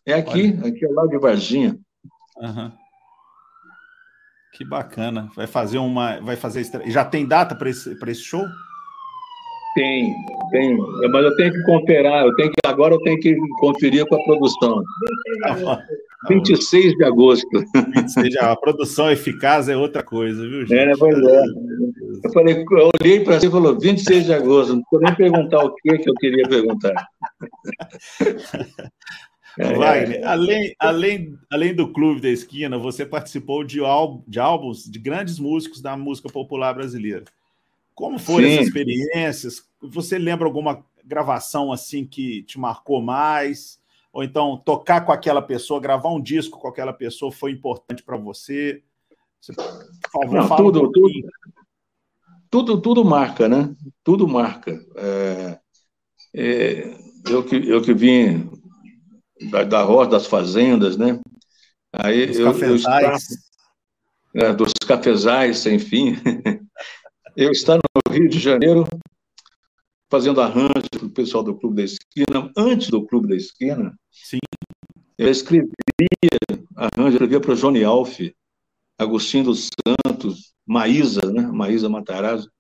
[0.06, 0.68] É aqui, Olha.
[0.68, 1.78] aqui é lá de Varginha.
[2.38, 2.72] Uhum.
[4.58, 5.30] Que bacana.
[5.36, 6.18] Vai fazer uma.
[6.20, 6.64] Vai fazer.
[6.86, 8.44] Já tem data para esse, esse show?
[9.76, 10.12] Tem,
[10.50, 10.76] tem.
[11.12, 14.24] Mas eu tenho que conferir, eu tenho que, agora eu tenho que conferir com a
[14.24, 14.82] produção.
[16.28, 17.46] 26 de agosto.
[17.94, 20.74] 26 de, a produção eficaz é outra coisa, viu, gente?
[20.74, 21.42] É, pois é.
[22.24, 24.74] Eu, falei, eu olhei para você e falou 26 de agosto.
[24.74, 27.06] Não vou nem perguntar o que, que eu queria perguntar.
[29.58, 33.80] É, Wagner, além, além, além do Clube da Esquina, você participou de,
[34.28, 37.24] de álbuns de grandes músicos da música popular brasileira.
[37.92, 38.54] Como foram Sim.
[38.54, 39.68] essas experiências?
[39.82, 43.80] Você lembra alguma gravação assim que te marcou mais?
[44.12, 48.16] Ou então tocar com aquela pessoa, gravar um disco com aquela pessoa foi importante para
[48.16, 48.80] você?
[49.40, 49.52] você?
[50.12, 51.28] Favor, Não, tudo, um tudo,
[52.48, 53.74] tudo, tudo marca, né?
[54.04, 54.80] Tudo marca.
[54.96, 55.58] É,
[56.32, 56.94] é,
[57.28, 58.48] eu, que, eu que vim
[59.50, 61.18] da, da roça, das fazendas, né?
[61.92, 63.28] Aí dos eu, cafezais.
[63.30, 63.48] Eu
[64.46, 66.14] é, dos cafezais sem fim.
[67.36, 68.86] eu estava no Rio de Janeiro
[70.10, 73.94] fazendo arranjo para o pessoal do Clube da Esquina, antes do Clube da Esquina.
[74.10, 74.38] Sim.
[75.16, 75.68] Eu escrevia
[76.76, 78.20] arranjo, escrevia para Johnny Alf,
[78.98, 81.42] Agostinho dos Santos, Maísa, né?
[81.42, 82.50] Maísa Matarazzo,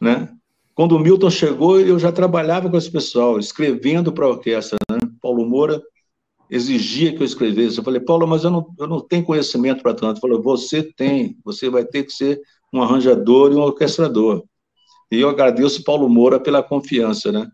[0.00, 0.34] né?
[0.74, 4.98] Quando o Milton chegou, eu já trabalhava com esse pessoal, escrevendo para a orquestra, né?
[5.20, 5.80] Paulo Moura
[6.50, 7.78] exigia que eu escrevesse.
[7.78, 10.14] Eu falei, Paulo, mas eu não, eu não tenho conhecimento para tanto.
[10.14, 12.40] Ele falou, você tem, você vai ter que ser
[12.72, 14.44] um arranjador e um orquestrador.
[15.10, 17.48] E eu agradeço Paulo Moura pela confiança, né?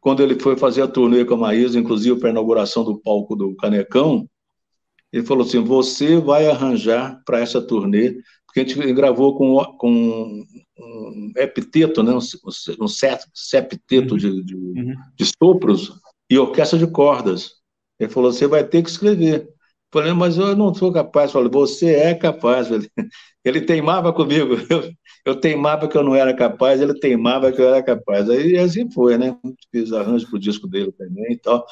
[0.00, 3.36] Quando ele foi fazer a turnê com a Maísa, inclusive para a inauguração do palco
[3.36, 4.28] do Canecão,
[5.12, 10.44] ele falou assim, você vai arranjar para essa turnê, porque a gente gravou com, com
[10.78, 12.12] um epiteto, né?
[12.12, 14.18] um, septeto uhum.
[14.18, 14.94] de, de, uhum.
[15.16, 15.92] de sopros
[16.28, 17.59] e orquestra de cordas.
[18.00, 19.42] Ele falou: você vai ter que escrever.
[19.42, 19.54] Eu
[19.92, 21.30] falei, mas eu não sou capaz.
[21.30, 22.68] Falei, você é capaz.
[23.44, 24.56] Ele teimava comigo.
[24.70, 24.92] Eu,
[25.34, 28.30] eu teimava que eu não era capaz, ele teimava que eu era capaz.
[28.30, 29.36] Aí assim foi, né?
[29.70, 31.66] Fiz arranjo para o disco dele também e tal.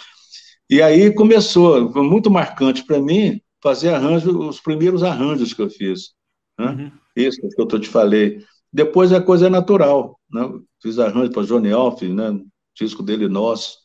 [0.69, 5.71] E aí começou, foi muito marcante para mim fazer arranjo, os primeiros arranjos que eu
[5.71, 6.11] fiz.
[6.59, 6.67] Né?
[6.67, 6.93] Uhum.
[7.17, 8.45] Isso que eu te falei.
[8.71, 10.21] Depois a coisa é natural.
[10.31, 10.47] Né?
[10.83, 12.39] Fiz arranjo para Johnny Alf, né?
[12.79, 13.79] disco dele nosso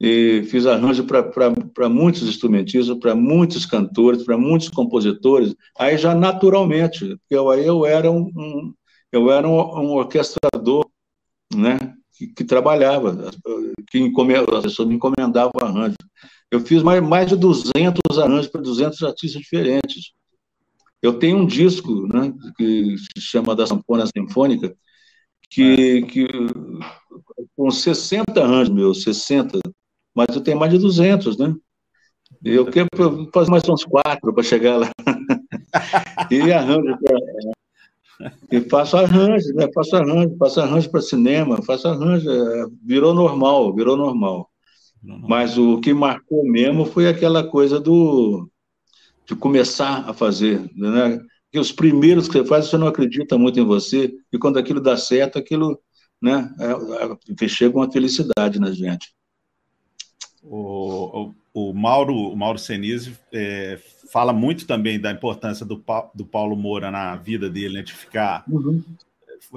[0.00, 7.18] e fiz arranjo para muitos instrumentistas, para muitos cantores, para muitos compositores, aí já naturalmente,
[7.28, 8.74] eu, aí eu era um, um
[9.12, 10.88] eu era um, um, orquestrador,
[11.54, 13.30] né, que, que trabalhava,
[13.90, 15.96] que encomenda, as pessoas me encomendavam arranjo.
[16.50, 20.12] Eu fiz mais, mais de 200 arranjos para 200 artistas diferentes.
[21.02, 24.74] Eu tenho um disco, né, que se chama da Sanfona Sinfônica,
[25.50, 26.28] que, que
[27.56, 29.58] com 60 arranjos meus, 60,
[30.14, 31.54] mas eu tenho mais de 200, né?
[32.44, 32.88] Eu quero
[33.32, 34.90] fazer mais uns quatro para chegar lá.
[36.30, 39.68] e arranjo pra, e faço arranjo, né?
[39.74, 44.50] Faço arranjo, faço arranjo para cinema, faço arranjo, é, virou normal, virou normal.
[45.02, 48.48] Mas o que marcou mesmo foi aquela coisa do
[49.26, 51.20] de começar a fazer, né?
[51.52, 54.80] Que os primeiros que você faz, você não acredita muito em você, e quando aquilo
[54.80, 55.78] dá certo, aquilo,
[56.20, 59.12] né, é, é, chega uma felicidade na gente.
[60.52, 63.78] O, o, o Mauro, o Mauro Senise é,
[64.10, 65.80] fala muito também da importância do,
[66.12, 68.82] do Paulo Moura na vida dele, né, de ficar uhum.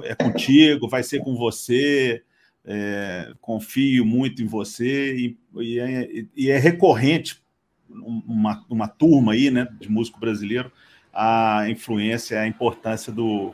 [0.04, 2.22] é contigo, vai ser com você,
[2.64, 7.42] é, confio muito em você, e, e, é, e é recorrente
[7.90, 10.70] uma, uma turma aí, né, de músico brasileiro,
[11.12, 13.52] a influência, a importância do,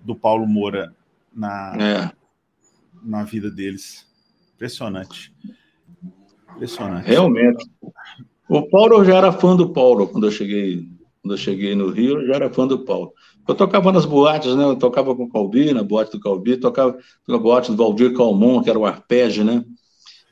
[0.00, 0.92] do Paulo Moura
[1.32, 2.12] na, é.
[3.04, 4.04] na vida deles.
[4.56, 5.32] Impressionante.
[6.56, 7.06] Impressionante.
[7.06, 7.64] Realmente.
[8.48, 10.86] O Paulo já era fã do Paulo quando eu cheguei,
[11.22, 13.12] quando eu cheguei no Rio, eu já era fã do Paulo.
[13.46, 14.64] Eu tocava nas boates, né?
[14.64, 16.96] Eu tocava com o Calbi, na boate do Calbi, tocava
[17.28, 19.62] na boate do Valdir Calmon, que era o arpege, né?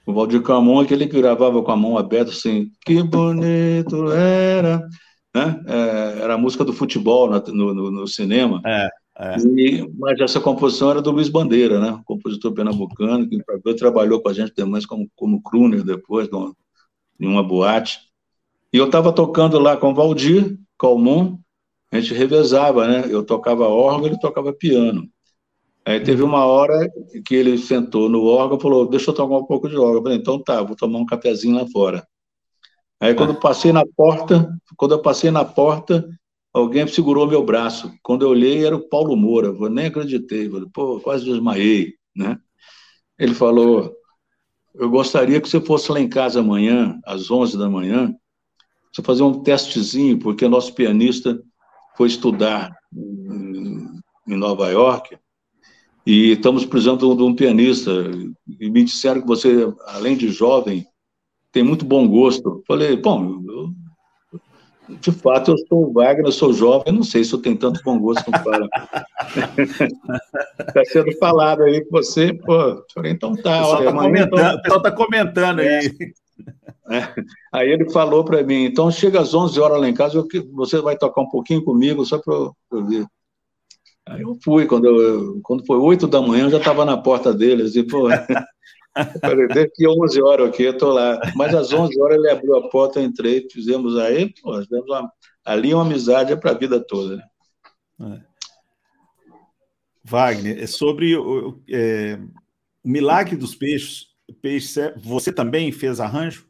[0.06, 4.82] O Valdir Calmon, aquele que gravava com a mão aberta assim, que bonito era,
[5.34, 5.60] né?
[5.66, 8.60] É, era a música do futebol no, no, no cinema.
[8.64, 8.88] É.
[9.18, 9.36] É.
[9.38, 12.00] E, mas essa composição era do Luiz Bandeira, né?
[12.04, 16.28] compositor pernambucano, que trabalhou com a gente também como, como crooner depois,
[17.20, 17.98] em uma boate.
[18.72, 21.38] E eu estava tocando lá com o Valdir Calmon,
[21.90, 23.04] a gente revezava, né?
[23.10, 25.06] Eu tocava órgão, ele tocava piano.
[25.84, 26.88] Aí teve uma hora
[27.26, 29.96] que ele sentou no órgão e falou: Deixa eu tomar um pouco de órgão.
[29.96, 32.06] Eu falei: Então tá, vou tomar um cafezinho lá fora.
[32.98, 36.08] Aí quando eu passei na porta, quando eu passei na porta,
[36.52, 37.92] alguém segurou meu braço.
[38.02, 39.48] Quando eu olhei, era o Paulo Moura.
[39.48, 40.48] Eu nem acreditei.
[40.48, 42.38] Falei, Pô, quase desmaiei, né?
[43.18, 43.92] Ele falou:
[44.74, 48.14] Eu gostaria que você fosse lá em casa amanhã, às 11 da manhã,
[48.92, 51.42] você fazer um testezinho, porque nosso pianista
[51.96, 55.16] foi estudar em Nova York
[56.06, 57.90] e estamos precisando de um pianista.
[58.60, 60.86] E me disseram que você, além de jovem,
[61.52, 62.62] tem muito bom gosto.
[62.66, 63.40] Falei, bom,
[64.88, 67.80] de fato, eu sou o Wagner, eu sou jovem, não sei se eu tenho tanto
[67.84, 68.68] bom gosto como fala.
[70.58, 72.84] Está sendo falado aí com você, pô.
[73.04, 73.58] Então tá.
[73.58, 74.82] O pessoal está comentando, então...
[74.82, 75.90] tá comentando aí.
[76.90, 77.14] É.
[77.52, 80.80] Aí ele falou para mim, então chega às 11 horas lá em casa, eu, você
[80.80, 83.06] vai tocar um pouquinho comigo, só para eu ver.
[84.08, 87.32] Aí eu fui, quando, eu, quando foi 8 da manhã, eu já estava na porta
[87.32, 88.08] dele, assim, pô,
[89.20, 91.20] falei, daqui 11 horas aqui, eu estou lá.
[91.34, 95.12] Mas às 11 horas ele abriu a porta, eu entrei, fizemos aí, pô, fizemos uma,
[95.44, 97.22] ali uma amizade é para a vida toda.
[97.98, 98.22] Né?
[98.28, 98.32] É.
[100.04, 102.18] Wagner, é sobre o, é,
[102.82, 104.08] o milagre dos peixes,
[104.40, 106.46] peixes, você também fez arranjo?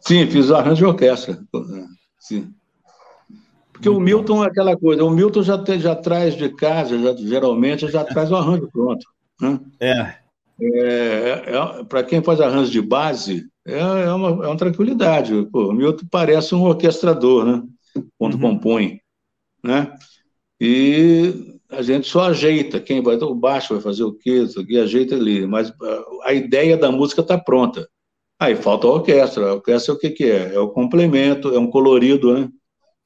[0.00, 1.38] Sim, fiz arranjo de orquestra.
[2.18, 2.54] Sim.
[3.72, 7.14] Porque o Milton é aquela coisa, o Milton já, tem, já traz de casa, já,
[7.16, 9.06] geralmente já traz o arranjo pronto.
[9.40, 9.60] Né?
[9.78, 10.27] É.
[10.60, 15.46] é, é, é Para quem faz arranjo de base, é, é, uma, é uma tranquilidade.
[15.52, 17.62] Pô, o Milton parece um orquestrador, né?
[18.18, 18.40] Quando uhum.
[18.40, 19.00] compõe.
[19.62, 19.92] Né?
[20.60, 24.78] E a gente só ajeita, quem vai, o baixo vai fazer o quê, isso aqui,
[24.78, 25.72] ajeita ali, mas
[26.22, 27.88] a ideia da música está pronta.
[28.40, 29.48] Aí falta a orquestra.
[29.48, 30.54] A orquestra é o que, que é?
[30.54, 32.48] É o complemento, é um colorido, né?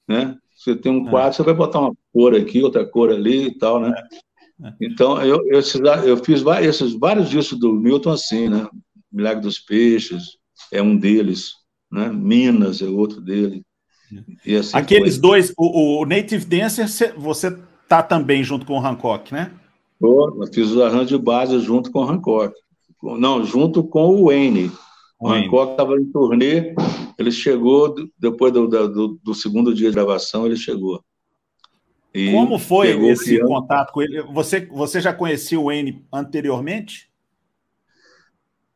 [0.08, 0.36] né?
[0.54, 1.10] Você tem um é.
[1.10, 1.32] quadro, é.
[1.32, 3.92] você vai botar uma cor aqui, outra cor ali e tal, né?
[4.62, 4.68] É.
[4.68, 4.74] é.
[4.80, 5.60] Então, eu, eu,
[6.04, 8.68] eu fiz vários, esses, vários discos do Milton assim, né?
[9.10, 10.38] Milagre dos Peixes
[10.72, 11.52] é um deles,
[11.90, 12.08] né?
[12.08, 13.62] Minas é outro dele.
[14.58, 15.22] Assim Aqueles foi.
[15.22, 17.56] dois, o, o, Native Dancer, você
[17.88, 19.52] tá também junto com o Hancock, né?
[20.00, 22.54] Eu fiz os arranjos de base junto com o Hancock.
[23.02, 24.70] Não, junto com o Wayne.
[25.20, 26.74] O Hancock estava em turnê,
[27.16, 31.00] ele chegou, depois do, do, do, segundo dia de gravação, ele chegou.
[32.14, 34.22] E Como foi esse contato com ele?
[34.22, 37.10] Você, você já conhecia o Wayne anteriormente?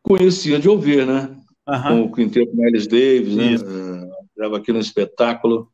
[0.02, 1.36] Conhecia de ouvir, né?
[1.68, 1.82] Uhum.
[1.82, 3.54] Com o quinteto Miles Davis, né?
[3.54, 5.70] Estava é, aqui no espetáculo.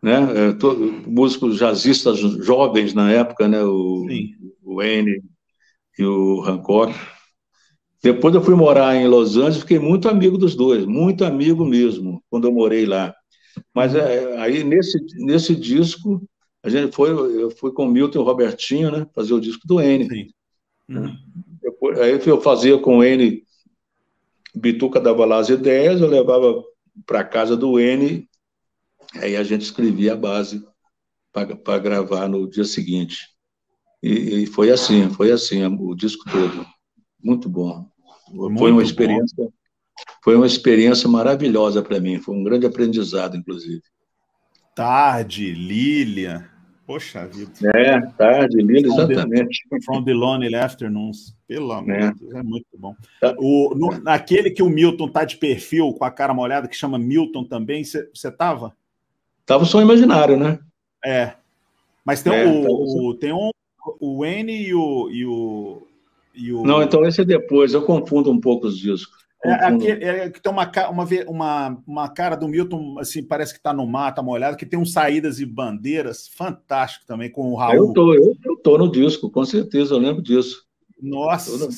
[0.00, 0.48] Né?
[0.48, 3.62] É, todo, músicos jazzistas jovens na época, né?
[3.62, 4.06] O,
[4.62, 5.22] o Wayne
[5.98, 6.94] e o Hancock.
[8.02, 12.22] Depois eu fui morar em Los Angeles, fiquei muito amigo dos dois, muito amigo mesmo,
[12.28, 13.14] quando eu morei lá.
[13.72, 16.20] Mas é, aí nesse, nesse disco,
[16.62, 19.66] a gente foi, eu fui com o Milton e o Robertinho, né, fazer o disco
[19.66, 20.08] do N.
[20.08, 20.28] Sim.
[20.88, 21.16] Uhum.
[21.60, 23.44] Depois, aí eu fazia com ele
[24.54, 26.62] Bituca dava lá as ideias, eu levava
[27.06, 28.28] para casa do N,
[29.16, 30.62] aí a gente escrevia a base
[31.32, 33.28] para gravar no dia seguinte.
[34.02, 36.66] E, e, foi assim, foi assim o disco todo.
[37.22, 37.88] Muito bom.
[38.28, 39.52] Muito foi uma experiência, bom.
[40.22, 42.18] foi uma experiência maravilhosa para mim.
[42.18, 43.82] Foi um grande aprendizado, inclusive.
[44.74, 46.50] Tarde, Lilian.
[46.86, 47.52] Poxa vida.
[47.74, 49.62] É, tarde, Lilian, exatamente.
[49.84, 51.36] From the Lonely Afternoons.
[51.46, 52.10] Pelo amor é.
[52.10, 52.94] de Deus, é muito bom.
[53.20, 53.34] Tá.
[53.38, 56.98] O, no, naquele que o Milton tá de perfil, com a cara molhada, que chama
[56.98, 58.74] Milton também, você estava?
[59.46, 60.58] Tava só imaginário, né?
[61.04, 61.34] É.
[62.04, 63.50] Mas tem, é, o, o, tem um,
[64.00, 65.82] o N e o, e o,
[66.34, 66.64] e o.
[66.64, 69.21] Não, então esse é depois, eu confundo um pouco os discos.
[69.44, 73.58] É, aqui, é, que tem uma, uma, uma, uma cara do Milton, assim, parece que
[73.58, 77.56] está no mar, tá molhado, que tem um saídas e bandeiras fantástico também com o
[77.56, 77.88] Raul.
[77.88, 80.64] Eu tô, eu, eu tô no disco, com certeza, eu lembro disso.
[81.02, 81.68] Nossa,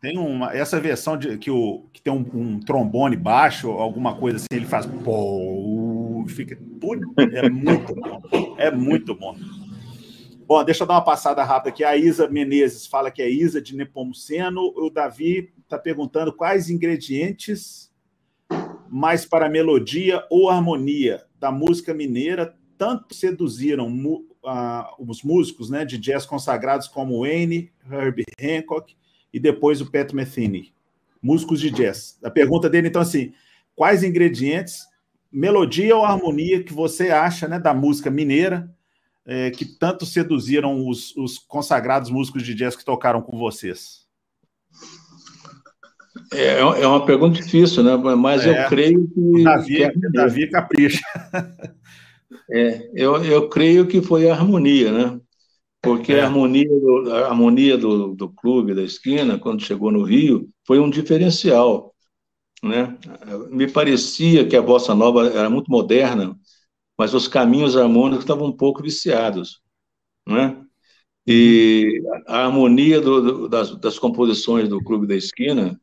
[0.00, 4.38] tem uma essa versão de que o que tem um, um trombone baixo, alguma coisa
[4.38, 6.58] assim, ele faz pô, fica,
[7.34, 8.22] é muito bom.
[8.56, 9.36] É muito bom.
[10.46, 11.84] Bom, deixa eu dar uma passada rápida aqui.
[11.84, 14.72] A Isa Menezes fala que é Isa de Nepomuceno.
[14.74, 17.90] O Davi está perguntando quais ingredientes
[18.90, 23.88] mais para melodia ou harmonia da música mineira tanto seduziram
[24.98, 28.96] os músicos né, de jazz consagrados como Wayne, Herbie Hancock
[29.32, 30.72] e depois o Pat Metheny,
[31.22, 32.18] músicos de jazz.
[32.24, 33.32] A pergunta dele, então, assim,
[33.76, 34.88] quais ingredientes,
[35.30, 38.74] melodia ou harmonia que você acha né, da música mineira
[39.26, 44.08] é, que tanto seduziram os, os, consagrados músicos de jazz que tocaram com vocês?
[46.32, 47.96] É, é uma pergunta difícil, né?
[47.96, 49.42] Mas é, eu creio que.
[49.42, 51.00] Davi, que é Davi capricha.
[52.52, 55.20] É, eu, eu creio que foi a harmonia, né?
[55.80, 56.20] Porque é.
[56.20, 60.80] a harmonia, do, a harmonia do, do clube da esquina, quando chegou no Rio, foi
[60.80, 61.94] um diferencial.
[62.62, 62.98] Né?
[63.50, 66.36] Me parecia que a bossa nova era muito moderna,
[66.98, 69.60] mas os caminhos harmônicos estavam um pouco viciados,
[70.28, 70.60] né?
[71.26, 75.80] E a harmonia do, do, das, das, composições do Clube da Esquina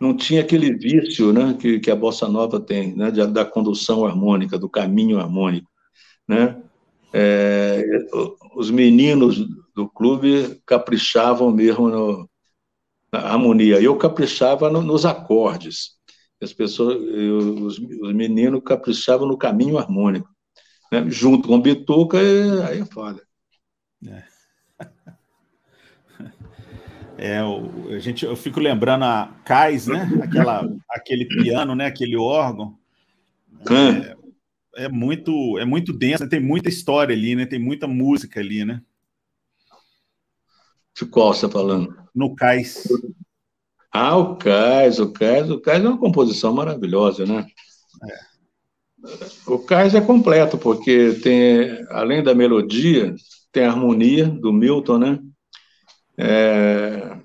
[0.00, 4.04] não tinha aquele vício, né, que, que a bossa nova tem, né, da, da condução
[4.04, 5.68] harmônica, do caminho harmônico,
[6.28, 6.60] né?
[7.12, 7.82] É,
[8.54, 9.38] os meninos
[9.74, 12.28] do clube caprichavam mesmo no,
[13.10, 13.80] na harmonia.
[13.80, 15.96] Eu caprichava no, nos acordes
[16.42, 20.28] as pessoas, os, os meninos caprichavam no caminho harmônico,
[20.92, 21.04] né?
[21.08, 22.18] junto com bituca,
[22.68, 23.22] aí é foda.
[24.06, 24.35] É.
[27.18, 30.08] É, o, a gente, eu fico lembrando a Cais, né?
[30.22, 31.86] Aquela, aquele piano, né?
[31.86, 32.78] Aquele órgão.
[33.70, 36.28] É, é, muito, é muito denso, né?
[36.28, 37.46] tem muita história ali, né?
[37.46, 38.82] Tem muita música ali, né?
[40.94, 41.94] De qual você está falando?
[42.14, 42.86] No Cais.
[43.90, 47.46] Ah, o Cais, o Cais, o Cais é uma composição maravilhosa, né?
[48.10, 48.36] É.
[49.46, 53.14] O Cais é completo, porque tem, além da melodia,
[53.52, 55.18] tem a harmonia do Milton, né?
[56.18, 57.16] É,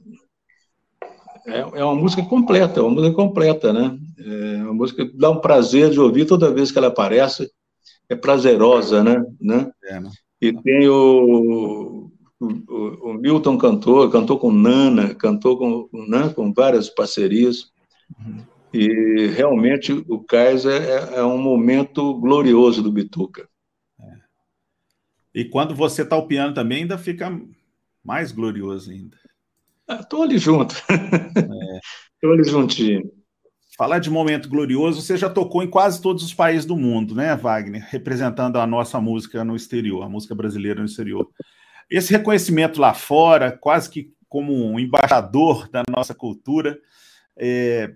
[1.47, 3.97] é, é uma música completa, é uma música completa, né?
[4.19, 7.51] É uma música que dá um prazer de ouvir toda vez que ela aparece,
[8.09, 9.23] é prazerosa, né?
[9.39, 9.71] né?
[9.83, 10.11] É, né?
[10.41, 16.89] E tem o, o, o, Milton cantou, cantou com Nana, cantou com, né, com várias
[16.89, 17.71] parcerias.
[18.19, 18.43] Uhum.
[18.73, 23.47] E realmente o Cais é, é, um momento glorioso do Bituca.
[23.99, 24.05] É.
[25.35, 27.29] E quando você está o piano também, ainda fica
[28.03, 29.17] mais glorioso ainda.
[29.89, 30.75] Estou ah, ali junto.
[30.75, 32.33] Estou é.
[32.33, 33.11] ali juntinho.
[33.77, 37.35] Falar de momento glorioso, você já tocou em quase todos os países do mundo, né,
[37.35, 37.87] Wagner?
[37.89, 41.27] Representando a nossa música no exterior, a música brasileira no exterior.
[41.89, 46.79] Esse reconhecimento lá fora, quase que como um embaixador da nossa cultura,
[47.35, 47.95] é,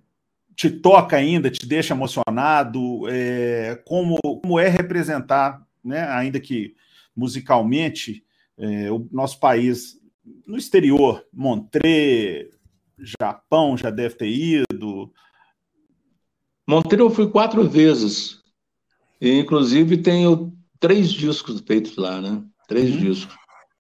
[0.56, 3.08] te toca ainda, te deixa emocionado?
[3.08, 6.76] É, como, como é representar, né, ainda que
[7.16, 8.25] musicalmente,
[8.58, 10.00] é, o nosso país
[10.46, 11.26] no exterior?
[11.34, 12.50] Montré,
[13.20, 15.12] Japão já deve ter ido.
[16.68, 18.42] Montré eu fui quatro vezes.
[19.20, 22.44] E, inclusive, tenho três discos feitos lá, né?
[22.68, 23.00] Três uhum.
[23.00, 23.36] discos.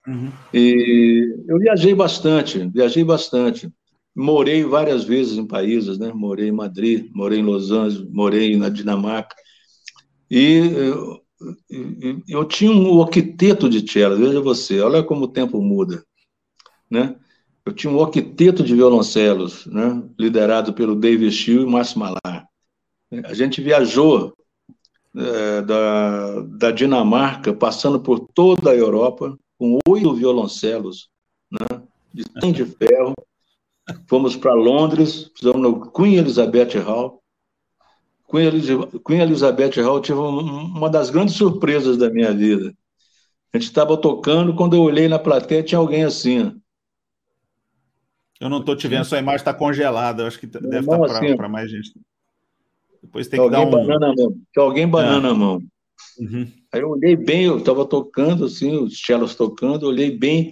[0.08, 0.32] Uhum.
[0.54, 3.72] E eu viajei bastante, viajei bastante.
[4.16, 6.14] Morei várias vezes em países, né?
[6.14, 9.36] Morei em Madrid, morei em Los Angeles, morei na Dinamarca.
[10.30, 10.62] E
[12.28, 16.04] eu, tinha um octeto de cello, veja você, olha como o tempo muda,
[16.90, 17.16] né?
[17.66, 20.04] Eu tinha um octeto de violoncelos, né?
[20.20, 22.48] Liderado pelo David Steele e Márcio Malar.
[23.24, 24.36] A gente viajou
[25.16, 31.10] é, da, da Dinamarca, passando por toda a Europa, com oito violoncelos,
[31.52, 31.82] né,
[32.14, 33.14] de trem de ferro,
[34.08, 37.22] fomos para Londres, fizemos no Queen Elizabeth Hall.
[38.30, 38.52] Queen,
[39.06, 42.74] Queen Elizabeth Hall tive uma das grandes surpresas da minha vida.
[43.54, 46.60] A gente estava tocando, quando eu olhei na plateia, tinha alguém assim.
[48.40, 50.24] Eu não estou te vendo, sua imagem está congelada.
[50.24, 51.94] Eu acho que deve estar tá assim, para mais gente.
[53.02, 53.70] Depois tem que dar um.
[53.70, 54.36] Banana mão.
[54.58, 55.32] Alguém banana é.
[55.32, 55.62] a mão.
[56.20, 56.52] Uhum.
[56.74, 60.52] Aí eu olhei bem, eu estava tocando, assim, os cellos tocando, olhei bem,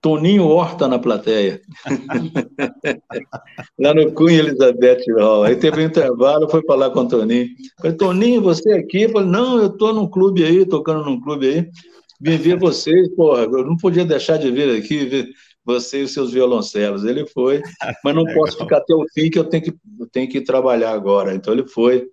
[0.00, 1.60] Toninho Horta na plateia.
[3.78, 5.44] lá no Cunha Elizabeth Hall.
[5.44, 7.48] Aí teve um intervalo, foi falar com o Toninho.
[7.80, 9.02] Falei, Toninho, você aqui?
[9.02, 11.68] Eu falei, não, eu estou num clube aí, tocando num clube aí.
[12.20, 15.28] Vim ver vocês, porra, eu não podia deixar de vir aqui, ver
[15.64, 17.04] você e os seus violoncelos.
[17.04, 17.62] Ele foi,
[18.04, 20.92] mas não posso ficar até o fim, que eu tenho que, eu tenho que trabalhar
[20.92, 21.34] agora.
[21.34, 22.06] Então ele foi.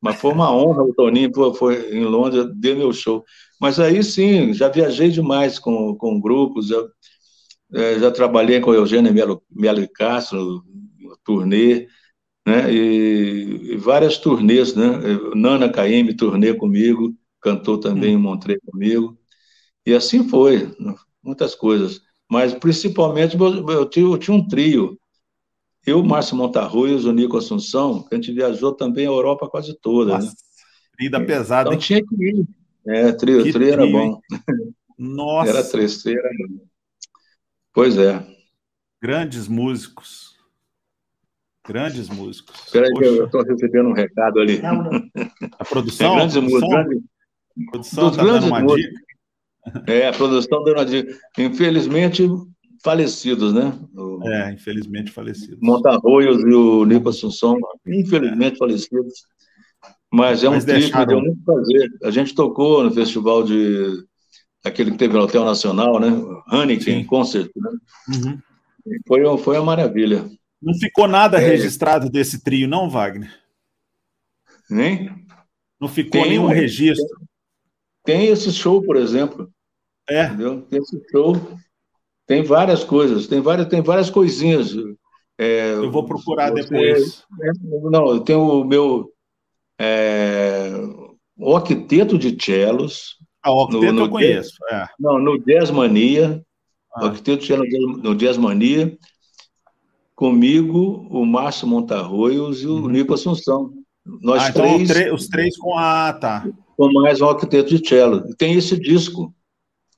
[0.00, 3.22] Mas foi uma honra o Toninho, foi em Londres, deu meu show.
[3.60, 6.82] Mas aí sim, já viajei demais com, com grupos, já,
[7.72, 10.64] é, já trabalhei com o Eugênio Melo, Melo Castro,
[11.24, 11.86] turnê,
[12.46, 12.72] né?
[12.72, 14.86] E, e, várias turnês, né?
[15.34, 18.18] Nana Caymmi turnê comigo, cantou também hum.
[18.18, 19.18] em Montreux comigo.
[19.86, 20.74] E assim foi,
[21.22, 22.00] muitas coisas.
[22.30, 24.98] Mas principalmente eu tinha, eu tinha um trio.
[25.86, 30.12] Eu, Márcio Montarruios, o Nico Assunção, a gente viajou também a Europa quase toda.
[30.12, 30.32] Nossa, né?
[30.98, 31.70] Vida pesada.
[31.70, 31.78] Então hein?
[31.78, 32.46] tinha que ir.
[32.86, 34.20] É, trio, que trio era bom.
[34.98, 35.50] Nossa.
[35.50, 36.30] Era três, era...
[37.72, 38.24] Pois é.
[39.02, 40.36] Grandes músicos.
[41.66, 42.64] Grandes músicos.
[42.66, 44.60] Espera aí, eu estou recebendo um recado ali.
[45.58, 46.14] A produção?
[46.14, 46.74] É, grandes músicos.
[46.74, 48.82] A produção está dando uma músicos.
[48.82, 49.10] dica.
[49.86, 51.16] É, a produção deu uma dica.
[51.38, 52.26] Infelizmente,
[52.82, 53.78] falecidos, né?
[53.94, 54.26] O...
[54.26, 55.58] É, infelizmente falecidos.
[55.60, 57.56] Montarroios e o Nico Assunção,
[57.86, 58.58] infelizmente é.
[58.58, 59.14] falecidos.
[60.12, 61.88] Mas é um tipo, deu muito prazer.
[62.02, 64.04] A gente tocou no festival de
[64.64, 66.08] aquele que teve no Hotel Nacional, né?
[66.48, 67.70] Hanneken Concert, né?
[68.08, 68.38] Uhum.
[69.06, 70.28] Foi, foi uma maravilha.
[70.60, 71.46] Não ficou nada é.
[71.46, 73.32] registrado desse trio, não, Wagner?
[74.68, 75.10] Nem?
[75.80, 77.20] Não ficou tem, nenhum registro.
[78.04, 79.50] Tem esse show, por exemplo.
[80.08, 80.26] É.
[80.26, 80.62] Entendeu?
[80.62, 81.34] Tem esse show.
[82.26, 84.72] Tem várias coisas, tem várias, tem várias coisinhas.
[85.36, 87.24] É, eu vou procurar você, depois.
[87.42, 87.50] É,
[87.90, 89.10] não, eu tenho o meu
[89.80, 90.70] é,
[91.36, 93.16] octeto de cellos.
[93.42, 94.52] Ah, o octeto no, no eu conheço.
[94.70, 94.86] É.
[94.98, 96.44] Não, no Jazz Mania.
[96.94, 97.06] Ah.
[97.06, 97.68] Octeto de cellos
[98.02, 98.96] no Jazz Mania.
[100.14, 102.88] Comigo, o Márcio Montarroios e o uhum.
[102.88, 103.72] Nico Assunção.
[104.04, 105.12] Nós ah, então três.
[105.12, 106.12] os três com a.
[106.12, 106.44] tá
[106.80, 108.34] com mais um octeto de cello.
[108.36, 109.34] Tem esse disco,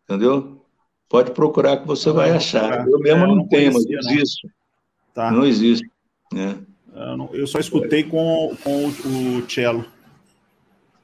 [0.02, 0.60] entendeu?
[1.08, 2.88] Pode procurar que você vai achar.
[2.88, 4.48] Eu mesmo é, não, não, tenho, mas existe.
[5.14, 5.30] Tá.
[5.30, 5.88] Não existe.
[6.32, 6.58] Né?
[6.92, 9.84] Eu, não, eu, só escutei com, com o, o cello.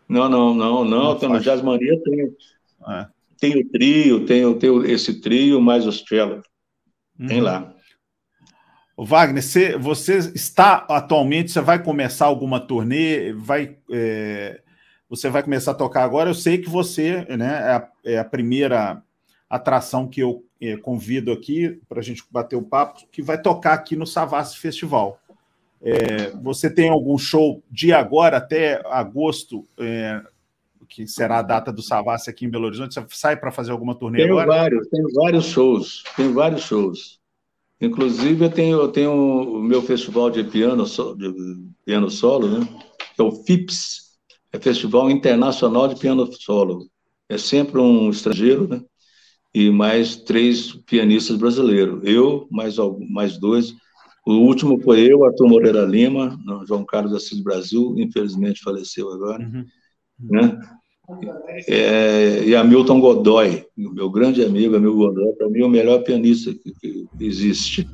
[0.09, 1.19] Não, não, não, não.
[1.19, 2.35] Tem, no Jazz Mania tem,
[2.89, 3.07] é.
[3.39, 6.43] tem o trio, tem, tem esse trio mais os cello.
[7.19, 7.27] Uhum.
[7.27, 7.75] Tem lá.
[8.97, 14.61] Wagner, você, você, está atualmente, você vai começar alguma turnê, vai é,
[15.09, 16.31] você vai começar a tocar agora.
[16.31, 19.03] Eu sei que você né, é, a, é a primeira
[19.49, 23.75] atração que eu é, convido aqui para a gente bater o papo, que vai tocar
[23.75, 25.21] aqui no Savassi Festival.
[25.81, 30.21] É, você tem algum show de agora até agosto, é,
[30.89, 32.95] que será a data do Savassi aqui em Belo Horizonte?
[32.95, 34.61] Você sai para fazer alguma turnê tenho agora?
[34.63, 37.19] Vários, tenho vários shows, tenho vários shows.
[37.81, 42.69] Inclusive, eu tenho, eu tenho o meu festival de piano, de piano solo, né?
[43.15, 44.09] que é o FIPS,
[44.53, 46.89] é Festival Internacional de Piano Solo.
[47.29, 48.81] É sempre um estrangeiro, né?
[49.53, 52.01] E mais três pianistas brasileiros.
[52.05, 52.77] Eu, mais,
[53.11, 53.75] mais dois.
[54.29, 59.43] O último foi eu, Arthur Moreira Lima, João Carlos Assis Brasil, infelizmente faleceu agora.
[59.43, 59.65] Uhum.
[60.21, 60.61] Né?
[61.67, 66.53] É, e Hamilton Godoy, meu grande amigo, amigo Godoy, para mim é o melhor pianista
[66.53, 67.89] que, que existe.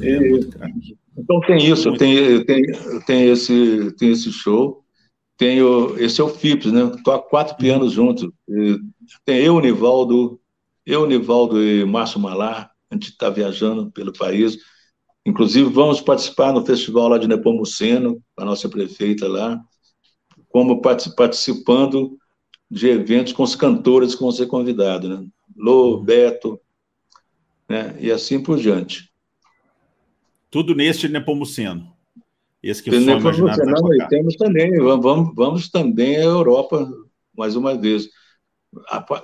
[0.00, 2.44] É, é e, então tem isso, tenho, eu
[3.04, 4.84] tenho, esse, tenho esse show
[5.36, 6.84] tenho, esse é o FIPS, né?
[6.94, 8.30] Estou há quatro pianos juntos.
[9.24, 10.40] Tem eu, Nivaldo,
[10.86, 14.56] eu, Nivaldo e Márcio Malar, a gente está viajando pelo país.
[15.24, 19.60] Inclusive, vamos participar no festival lá de Nepomuceno, a nossa prefeita lá,
[20.48, 22.18] como participando
[22.70, 25.26] de eventos com os cantores que vão ser convidados, né?
[25.56, 26.60] Lô, Beto,
[27.68, 27.94] né?
[28.00, 29.10] e assim por diante.
[30.50, 31.92] Tudo neste Nepomuceno.
[32.62, 36.88] Esse que o sonho imaginado não, temos também, vamos, vamos também à Europa,
[37.36, 38.08] mais uma vez.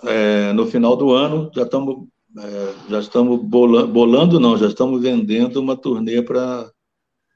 [0.07, 5.01] É, no final do ano, já estamos, é, já estamos bolando, bolando, não, já estamos
[5.01, 6.70] vendendo uma turnê para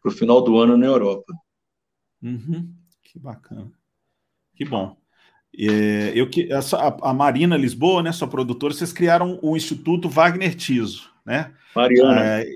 [0.05, 1.33] o final do ano na Europa.
[2.23, 2.73] Uhum,
[3.03, 3.71] que bacana.
[4.55, 4.97] Que bom.
[5.59, 6.61] É, eu que a,
[7.11, 11.11] a, Marina Lisboa, né, sua produtora, vocês criaram o Instituto Wagner Tiso.
[11.25, 11.53] né?
[11.75, 12.43] Mariana.
[12.43, 12.55] É,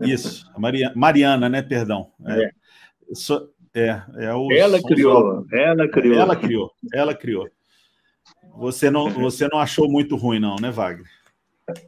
[0.00, 1.62] isso, Maria, Mariana, né?
[1.62, 2.10] Perdão.
[2.26, 2.44] É.
[2.44, 2.50] é.
[3.14, 6.18] So, é, é o, ela criou, ela criou.
[6.18, 7.48] Ela criou, ela criou.
[8.56, 11.06] Você não, você não achou muito ruim, não, né, Wagner?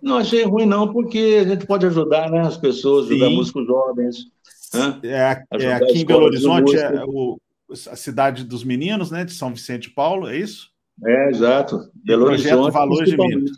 [0.03, 3.37] Não achei ruim, não, porque a gente pode ajudar né, as pessoas, ajudar Sim.
[3.37, 4.27] músicos jovens.
[4.75, 5.01] Né?
[5.05, 9.53] É, é aqui em Belo Horizonte, é o, a cidade dos meninos, né, de São
[9.53, 10.71] Vicente e Paulo, é isso?
[11.05, 11.91] É, exato.
[11.95, 12.73] Belo Horizonte.
[12.73, 13.51] Valores de Minas.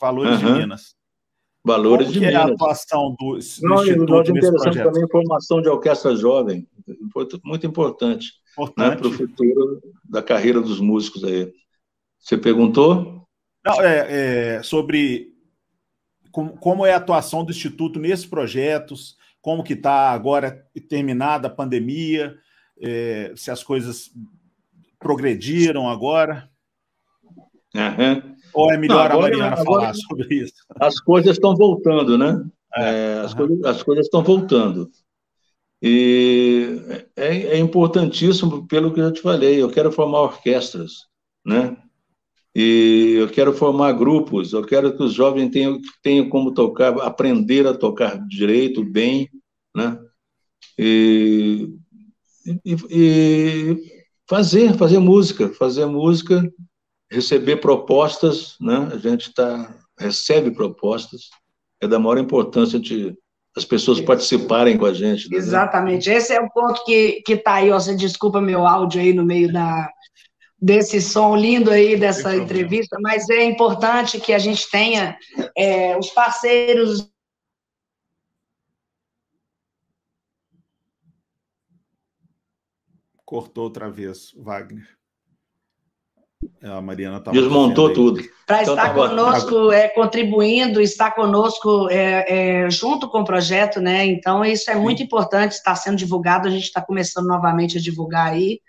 [0.00, 0.46] Valores uhum.
[0.46, 0.96] de Minas.
[1.64, 2.34] Valores Como de Minas.
[2.34, 6.66] é a atuação do, Não, Instituto nós interessamos também formação de orquestra jovem,
[7.44, 8.90] muito importante, importante.
[8.90, 11.52] Né, para o futuro da carreira dos músicos aí.
[12.18, 13.26] Você perguntou?
[13.64, 15.34] Não, é, é sobre
[16.38, 21.50] como, como, é a atuação do Instituto nesses projetos, como que está agora terminada a
[21.50, 22.36] pandemia,
[22.80, 24.12] é, se as coisas
[25.00, 26.48] progrediram agora.
[27.74, 28.36] Uhum.
[28.54, 30.54] Ou é melhor Não, agora, a Mariana agora, falar sobre isso?
[30.78, 32.40] As coisas estão voltando, né?
[32.76, 33.38] É, as, uhum.
[33.38, 34.88] coisas, as coisas estão voltando.
[35.82, 36.80] E
[37.16, 41.08] é, é, importantíssimo, pelo que eu te falei, eu quero formar orquestras,
[41.44, 41.76] né?
[42.60, 47.64] E eu quero formar grupos, eu quero que os jovens tenham, tenham como tocar, aprender
[47.68, 49.30] a tocar direito, bem,
[49.72, 49.96] né?
[50.76, 51.72] E,
[52.64, 53.92] e, e
[54.28, 56.52] fazer, fazer música, fazer música
[57.08, 58.88] receber propostas, né?
[58.92, 61.30] A gente tá, recebe propostas,
[61.80, 63.16] é da maior importância de
[63.56, 65.30] as pessoas participarem com a gente.
[65.30, 65.36] Né?
[65.36, 69.24] Exatamente, esse é o ponto que está aí, ó, você desculpa meu áudio aí no
[69.24, 69.88] meio da,
[70.60, 75.16] desse som lindo aí dessa entrevista, mas é importante que a gente tenha
[75.56, 77.08] é, os parceiros
[83.28, 84.88] Cortou outra vez, Wagner.
[86.62, 88.22] É, a Mariana tá Desmontou tudo.
[88.46, 93.82] Para então, estar tá conosco, é, contribuindo, estar conosco é, é, junto com o projeto,
[93.82, 94.06] né?
[94.06, 94.80] Então, isso é Sim.
[94.80, 98.62] muito importante, está sendo divulgado, a gente está começando novamente a divulgar aí.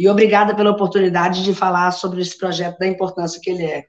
[0.00, 3.84] E obrigada pela oportunidade de falar sobre esse projeto, da importância que ele é.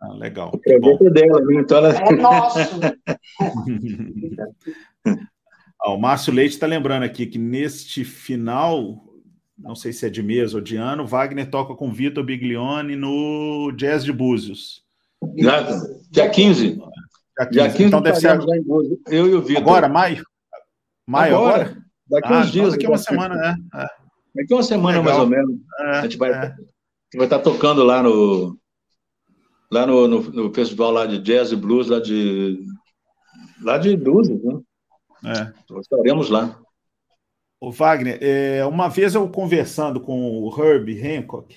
[0.00, 0.52] Ah, legal.
[0.54, 1.60] O projeto é dela, né?
[1.60, 1.96] então ela...
[1.96, 2.60] É nosso.
[5.82, 9.04] ah, o Márcio Leite está lembrando aqui que neste final
[9.58, 13.72] não sei se é de mês ou de ano, Wagner toca com Vitor Biglione no
[13.72, 14.84] Jazz de Búzios.
[15.34, 16.08] Dia 15.
[16.12, 16.80] Dia 15.
[17.50, 18.38] Dia 15 então deve ser
[19.08, 19.60] eu e o Vitor.
[19.60, 20.24] Agora, maio?
[21.04, 21.62] Maio agora?
[21.62, 21.82] agora?
[22.08, 22.70] Daqui ah, uns dias.
[22.70, 23.56] Daqui uma semana, né?
[23.74, 23.97] É.
[24.34, 25.04] Daqui uma semana, Legal.
[25.04, 25.60] mais ou menos.
[25.80, 26.54] É, a gente vai, é.
[27.16, 28.58] vai estar tocando lá no
[29.70, 32.58] lá no, no, no, festival lá de jazz e blues lá de
[33.60, 34.60] lá de Búzios, né?
[35.24, 35.78] É.
[35.80, 36.58] Estaremos lá.
[37.60, 41.56] O Wagner, é, uma vez eu conversando com o Herb Hancock,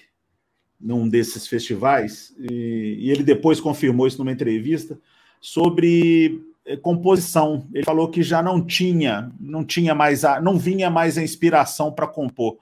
[0.80, 5.00] num desses festivais, e, e ele depois confirmou isso numa entrevista,
[5.40, 6.44] sobre
[6.82, 7.68] composição.
[7.74, 11.92] Ele falou que já não tinha, não tinha mais a, não vinha mais a inspiração
[11.92, 12.58] para compor.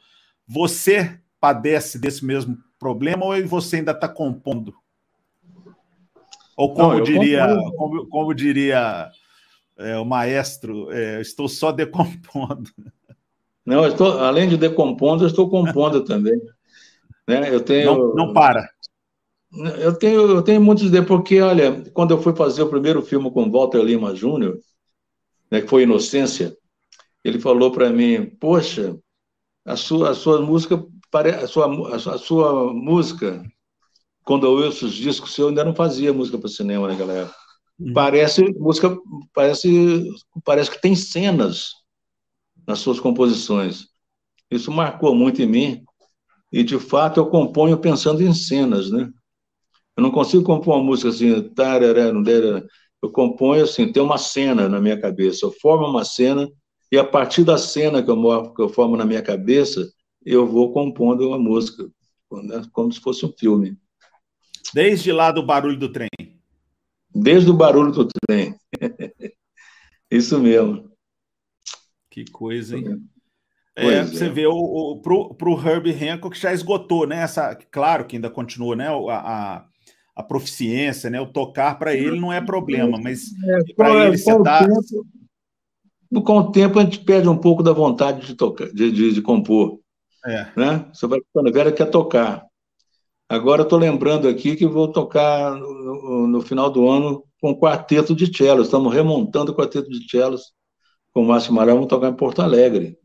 [0.47, 4.73] Você padece desse mesmo problema ou você ainda está compondo?
[6.55, 7.47] Ou como não, diria,
[7.77, 9.09] como, como, diria
[9.77, 12.69] é, o maestro, é, estou só decompondo.
[13.65, 16.37] Não, estou, além de decompondo, eu estou compondo também.
[17.27, 17.53] Né?
[17.53, 18.67] Eu tenho, não, não para.
[19.51, 23.31] Eu tenho, eu tenho muitos ideias, porque, olha, quando eu fui fazer o primeiro filme
[23.31, 24.59] com Walter Lima Jr.,
[25.49, 26.55] né, que foi Inocência,
[27.23, 28.95] ele falou para mim, poxa,
[29.65, 30.83] a sua, a sua música,
[31.13, 33.43] a sua, a sua música,
[34.23, 37.35] quando eu ouço os discos eu ainda não fazia música para cinema naquela época.
[37.79, 37.93] Uhum.
[37.93, 38.95] Parece música,
[39.33, 40.07] parece,
[40.43, 41.71] parece que tem cenas
[42.67, 43.87] nas suas composições.
[44.51, 45.83] Isso marcou muito em mim
[46.51, 49.09] e, de fato, eu componho pensando em cenas, né?
[49.99, 51.51] Eu não consigo compor uma música assim,
[53.01, 56.49] eu componho assim, tem uma cena na minha cabeça, eu formo uma cena
[56.89, 59.85] e a partir da cena que eu, que eu formo na minha cabeça,
[60.25, 61.83] eu vou compondo uma música,
[62.31, 62.61] né?
[62.71, 63.77] como se fosse um filme.
[64.73, 66.09] Desde lá do barulho do trem.
[67.13, 68.55] Desde o barulho do trem.
[70.09, 70.89] Isso mesmo.
[72.09, 73.03] Que coisa, hein?
[73.75, 74.03] É, é.
[74.05, 77.21] Você vê, o, o, pro, pro Herbie Hancock já esgotou, né?
[77.21, 78.87] Essa, claro que ainda continua, né?
[78.87, 79.69] A, a,
[80.19, 81.21] a proficiência, né?
[81.21, 84.67] O tocar para ele não é problema, mas é, para ele você tá...
[84.67, 89.13] Tempo, com o tempo a gente perde um pouco da vontade de tocar, de, de,
[89.13, 89.79] de compor.
[90.25, 90.47] É.
[90.57, 90.85] Né?
[90.93, 92.45] Você vai ficando velho quer tocar.
[93.29, 98.13] Agora estou lembrando aqui que vou tocar no, no, final do ano com o quarteto
[98.13, 98.63] de cello.
[98.63, 100.51] Estamos remontando o quarteto de cellos
[101.13, 102.97] com o Márcio Marão, vamos tocar em Porto Alegre.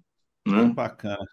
[0.49, 0.65] Né?
[0.75, 1.25] Bacana.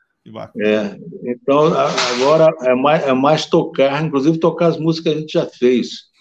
[0.60, 1.74] É, então,
[2.14, 6.12] agora é mais, é mais tocar, inclusive tocar as músicas que a gente já fez.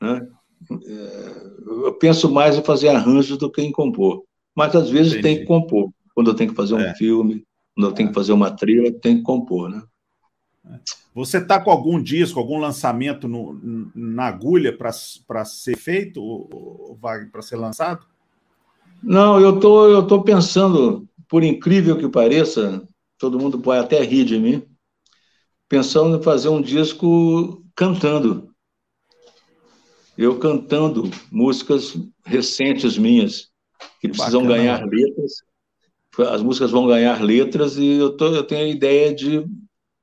[0.00, 0.26] Né?
[0.70, 1.52] é,
[1.86, 4.24] eu penso mais em fazer arranjos do que em compor.
[4.54, 5.22] Mas às vezes Entendi.
[5.22, 5.90] tem que compor.
[6.14, 6.94] Quando eu tenho que fazer um é.
[6.94, 7.44] filme,
[7.74, 9.82] quando eu tenho que fazer uma trilha, tem que compor, né?
[11.14, 14.92] Você está com algum disco, algum lançamento no, na agulha para
[15.44, 16.96] ser feito,
[17.30, 18.06] para ser lançado?
[19.02, 22.86] Não, eu tô, eu tô pensando, por incrível que pareça,
[23.22, 24.64] todo mundo pode até rir de mim,
[25.68, 28.52] pensando em fazer um disco cantando.
[30.18, 33.48] Eu cantando músicas recentes minhas,
[34.00, 34.58] que, que precisam bacana.
[34.58, 35.34] ganhar letras.
[36.32, 39.46] As músicas vão ganhar letras e eu, tô, eu tenho a ideia de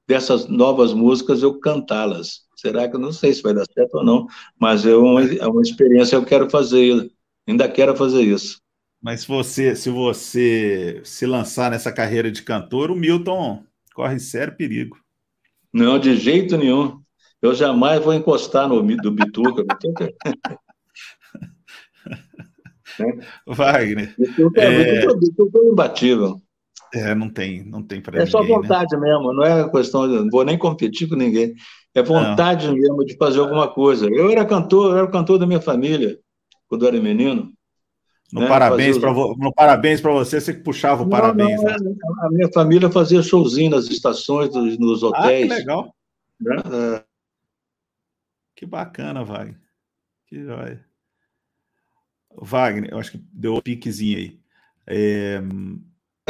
[0.07, 2.47] dessas novas músicas eu cantá-las.
[2.55, 5.45] Será que eu não sei se vai dar certo ou não, mas é uma, é
[5.45, 7.11] uma experiência que eu quero fazer,
[7.45, 8.61] ainda quero fazer isso.
[9.01, 14.55] Mas se você, se você se lançar nessa carreira de cantor, o Milton corre sério
[14.55, 14.97] perigo.
[15.73, 16.99] Não, de jeito nenhum.
[17.41, 19.63] Eu jamais vou encostar no do Bituca.
[23.47, 24.13] Wagner.
[24.17, 25.15] Bituca é, é...
[25.15, 26.41] Bituca é imbatível.
[26.93, 28.47] É, não tem, não tem para É só né?
[28.47, 29.01] vontade né?
[29.01, 30.15] mesmo, não é questão de.
[30.15, 31.53] Não vou nem competir com ninguém.
[31.93, 32.73] É vontade não.
[32.73, 34.07] mesmo de fazer alguma coisa.
[34.07, 36.17] Eu era cantor, eu era cantor da minha família,
[36.67, 37.53] quando eu era menino.
[38.31, 38.47] No, né?
[38.47, 41.61] parabéns para no parabéns para você, você que puxava o não, parabéns.
[41.61, 41.95] Não, né?
[42.21, 45.51] A minha família fazia showzinho nas estações, nos hotéis.
[45.51, 45.95] Ah, que legal.
[46.39, 46.55] Né?
[46.71, 47.03] É.
[48.55, 49.59] Que bacana, Wagner.
[50.27, 50.85] Que joia.
[52.35, 54.39] Wagner, eu acho que deu um piquezinho aí.
[54.85, 55.41] É,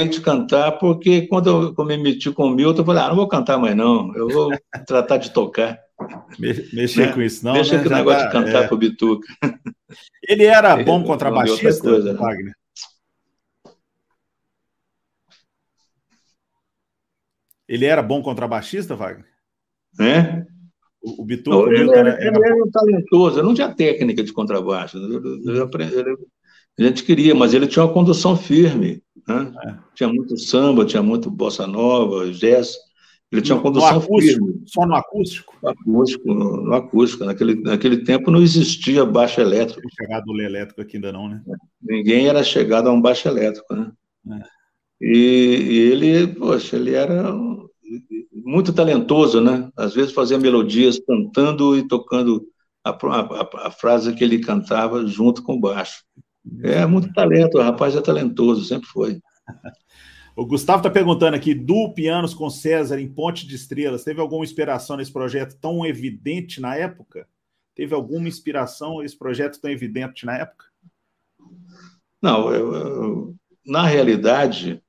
[0.06, 3.28] de cantar, porque quando eu, me meti com o Milton, eu falei, ah, não vou
[3.28, 4.50] cantar mais não, eu vou
[4.88, 5.78] tratar de tocar.
[6.40, 7.14] Mexer né?
[7.14, 7.84] com isso não, Mexer né?
[7.84, 8.68] com o negócio de cantar é...
[8.68, 9.28] com o Bituca.
[10.28, 12.20] Ele era bom contrabaixista, coisa, né?
[12.20, 12.54] Wagner?
[17.68, 19.26] Ele era bom contrabaixista, Wagner?
[20.00, 20.46] É?
[21.02, 21.72] O, o Bituca...
[21.72, 26.18] ele, era, era, ele era talentoso, não tinha técnica de contrabaixo, eu,
[26.80, 29.04] a gente queria, mas ele tinha uma condução firme.
[29.28, 29.54] Né?
[29.66, 29.76] É.
[29.94, 32.78] Tinha muito samba, tinha muito bossa nova, jazz.
[33.32, 34.64] Ele tinha uma condução no acústico, firme.
[34.66, 35.56] Só no acústico?
[35.62, 37.26] No acústico, no, no, acústico.
[37.26, 39.82] Naquele, naquele tempo não existia baixo elétrico.
[39.84, 41.44] Não chegado o elétrico aqui ainda não, né?
[41.82, 43.92] Ninguém era chegado a um baixo elétrico, né?
[44.32, 44.60] É.
[45.02, 47.32] E, e, ele, poxa, ele era
[48.34, 49.70] muito talentoso, né?
[49.78, 52.44] Às vezes fazia melodias cantando e tocando
[52.84, 56.04] a, a, a frase que ele cantava junto com o baixo.
[56.64, 59.20] É muito talento, o rapaz é talentoso, sempre foi.
[60.40, 64.46] O Gustavo está perguntando aqui: do Pianos com César em Ponte de Estrelas, teve alguma
[64.46, 67.28] inspiração nesse projeto tão evidente na época?
[67.76, 70.66] Teve alguma inspiração esse projeto tão evidente na época?
[72.22, 73.36] Não, eu, eu,
[73.66, 74.82] na realidade,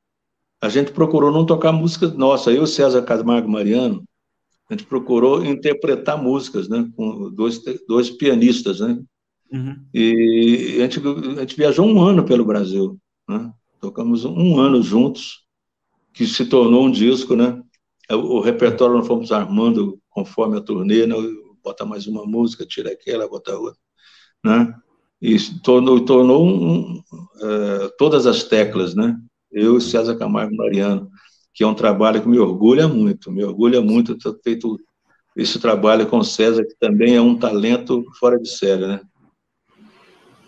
[0.61, 2.53] a gente procurou não tocar músicas nossa.
[2.53, 4.05] Eu, César Camargo Mariano,
[4.69, 8.99] a gente procurou interpretar músicas, né, com dois, dois pianistas, né,
[9.53, 9.85] Uhum.
[9.93, 11.01] E a gente,
[11.37, 12.97] a gente viajou um ano pelo Brasil,
[13.29, 13.53] né?
[13.81, 15.40] Tocamos um ano juntos,
[16.13, 17.61] que se tornou um disco, né?
[18.11, 21.15] O, o repertório nós fomos armando conforme a turnê, né?
[21.63, 23.79] Bota mais uma música, tira aquela, bota outra,
[24.45, 24.75] né?
[25.21, 29.17] E tornou, tornou um, uh, todas as teclas, né?
[29.53, 31.11] Eu e César Camargo Mariano,
[31.53, 34.79] que é um trabalho que me orgulha muito, me orgulha muito ter feito
[35.37, 39.01] esse trabalho com César, que também é um talento fora de série, né?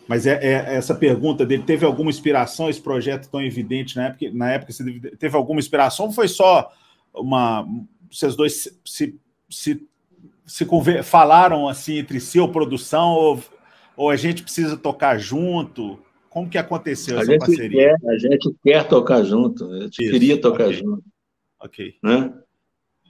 [0.07, 4.31] Mas é, é, essa pergunta dele, teve alguma inspiração esse projeto tão evidente na época?
[4.33, 4.73] Na época
[5.19, 6.71] teve alguma inspiração ou foi só
[7.15, 7.67] uma.
[8.11, 9.87] Vocês dois se, se,
[10.45, 10.67] se
[11.03, 13.41] falaram assim entre si, ou produção, ou,
[13.97, 15.99] ou a gente precisa tocar junto?
[16.29, 17.97] Como que aconteceu a essa parceria?
[18.01, 20.79] Quer, a gente quer tocar junto, a gente Isso, queria tocar okay.
[20.79, 21.05] junto.
[21.61, 21.95] Ok.
[22.03, 22.33] Né?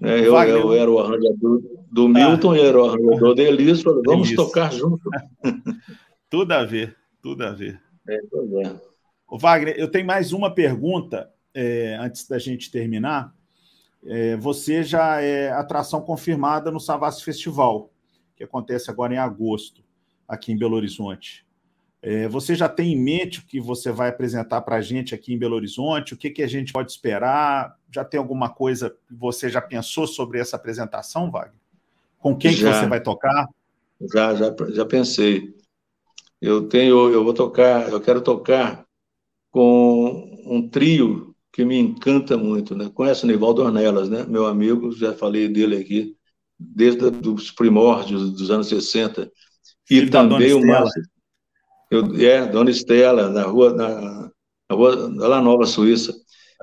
[0.02, 3.82] É, eu, eu, era o arranjador do Milton, ah, eu era o arranjador de Elis,
[3.82, 5.08] falei, vamos tocar junto.
[6.32, 7.78] Tudo a ver, tudo a ver.
[8.08, 8.80] É, pois é.
[9.28, 13.34] O Wagner, eu tenho mais uma pergunta é, antes da gente terminar.
[14.02, 17.92] É, você já é atração confirmada no Savassi Festival,
[18.34, 19.84] que acontece agora em agosto,
[20.26, 21.44] aqui em Belo Horizonte.
[22.00, 25.34] É, você já tem em mente o que você vai apresentar para a gente aqui
[25.34, 26.14] em Belo Horizonte?
[26.14, 27.76] O que, que a gente pode esperar?
[27.94, 31.60] Já tem alguma coisa que você já pensou sobre essa apresentação, Wagner?
[32.18, 33.50] Com quem já, que você vai tocar?
[34.10, 35.60] Já, já, já pensei.
[36.42, 38.84] Eu tenho, eu vou tocar, eu quero tocar
[39.48, 42.90] com um trio que me encanta muito, né?
[42.92, 44.26] Conhece o Nivaldo Ornelas, né?
[44.28, 46.16] Meu amigo, já falei dele aqui,
[46.58, 49.30] desde os primórdios dos anos 60.
[49.88, 51.02] E Filho também o Márcio.
[51.88, 54.30] Eu, é, Dona Estela, na rua, na,
[54.68, 56.12] na rua lá Nova Suíça.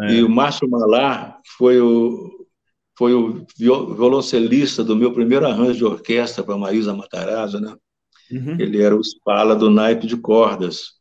[0.01, 0.15] É.
[0.15, 2.45] E o Márcio Malar, foi o,
[2.97, 7.73] foi o violoncelista do meu primeiro arranjo de orquestra para Maísa Matarazzo, né?
[8.31, 8.57] Uhum.
[8.59, 10.99] Ele era o espala do naipe de cordas.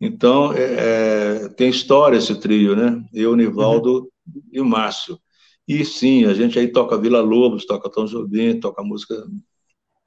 [0.00, 3.04] Então, é, é tem história esse trio, né?
[3.12, 4.42] Eu, Nivaldo uhum.
[4.52, 5.18] e o Márcio.
[5.66, 9.26] E sim, a gente aí toca Vila Lobos, toca Tom Jobim, toca música.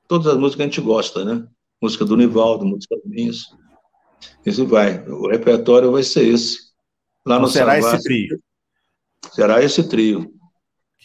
[0.08, 1.48] Todas as músicas que a gente gosta, né?
[1.82, 3.46] Música do Nivaldo, música minhas.
[4.46, 5.04] Esse vai.
[5.08, 6.70] O repertório vai ser esse.
[7.26, 8.40] Lá então no será esse trio.
[9.32, 10.34] Será esse trio.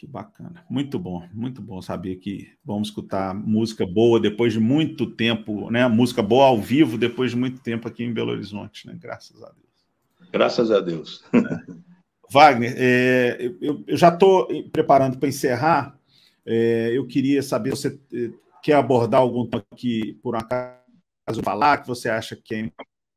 [0.05, 0.63] Que bacana.
[0.69, 5.89] Muito bom, muito bom saber que vamos escutar música boa depois de muito tempo, né?
[5.89, 8.95] Música boa ao vivo depois de muito tempo aqui em Belo Horizonte, né?
[9.01, 10.31] Graças a Deus.
[10.31, 11.25] Graças a Deus.
[11.33, 11.73] É.
[12.31, 15.99] Wagner, é, eu, eu, já estou preparando para encerrar.
[16.45, 18.31] É, eu queria saber se você é,
[18.63, 22.71] quer abordar algum tema que, por um acaso, falar, que você acha que é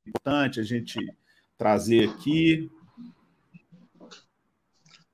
[0.07, 0.97] importante a gente
[1.57, 2.71] trazer aqui.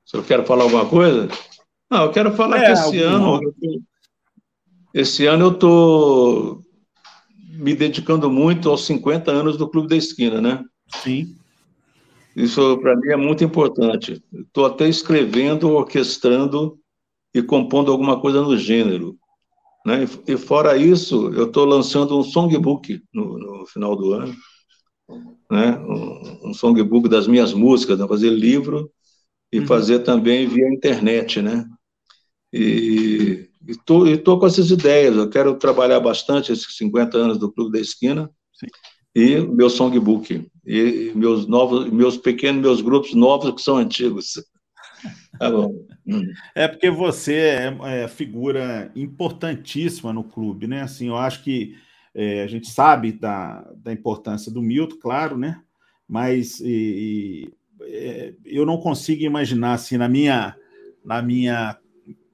[0.04, 1.28] Se eu quero falar alguma coisa?
[1.94, 3.54] Não, eu quero falar é, que esse ano,
[4.92, 6.64] esse ano eu estou
[7.52, 10.64] me dedicando muito aos 50 anos do Clube da Esquina, né?
[10.88, 11.36] Sim.
[12.34, 14.20] Isso para mim é muito importante.
[14.32, 16.76] Estou até escrevendo, orquestrando
[17.32, 19.16] e compondo alguma coisa no gênero.
[19.86, 20.04] Né?
[20.26, 24.34] E, fora isso, eu estou lançando um songbook no, no final do ano,
[25.48, 25.78] né?
[25.78, 28.08] um, um songbook das minhas músicas, né?
[28.08, 28.90] fazer livro
[29.52, 29.66] e uhum.
[29.68, 31.64] fazer também via internet, né?
[32.56, 35.16] E estou com essas ideias.
[35.16, 38.66] Eu quero trabalhar bastante esses 50 anos do Clube da Esquina Sim.
[39.12, 44.34] e meu songbook e meus novos, meus pequenos, meus grupos novos que são antigos.
[45.36, 45.84] Tá bom.
[46.06, 46.22] Hum.
[46.54, 50.82] É porque você é, é, figura importantíssima no clube, né?
[50.82, 51.76] Assim, eu acho que
[52.14, 55.60] é, a gente sabe da, da importância do Milton, claro, né?
[56.08, 57.52] Mas e, e,
[57.82, 60.56] é, eu não consigo imaginar assim na minha
[61.04, 61.76] na minha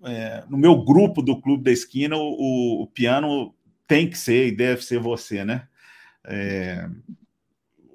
[0.05, 3.55] é, no meu grupo do clube da esquina o, o, piano
[3.87, 5.69] tem que ser e deve ser você, né?
[6.25, 6.89] É,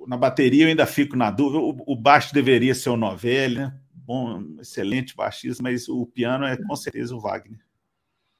[0.07, 1.59] na bateria eu ainda fico na dúvida.
[1.59, 3.73] O, o baixo deveria ser o Novelli, né?
[3.93, 7.59] Bom, excelente baixista, mas o piano é com certeza o Wagner.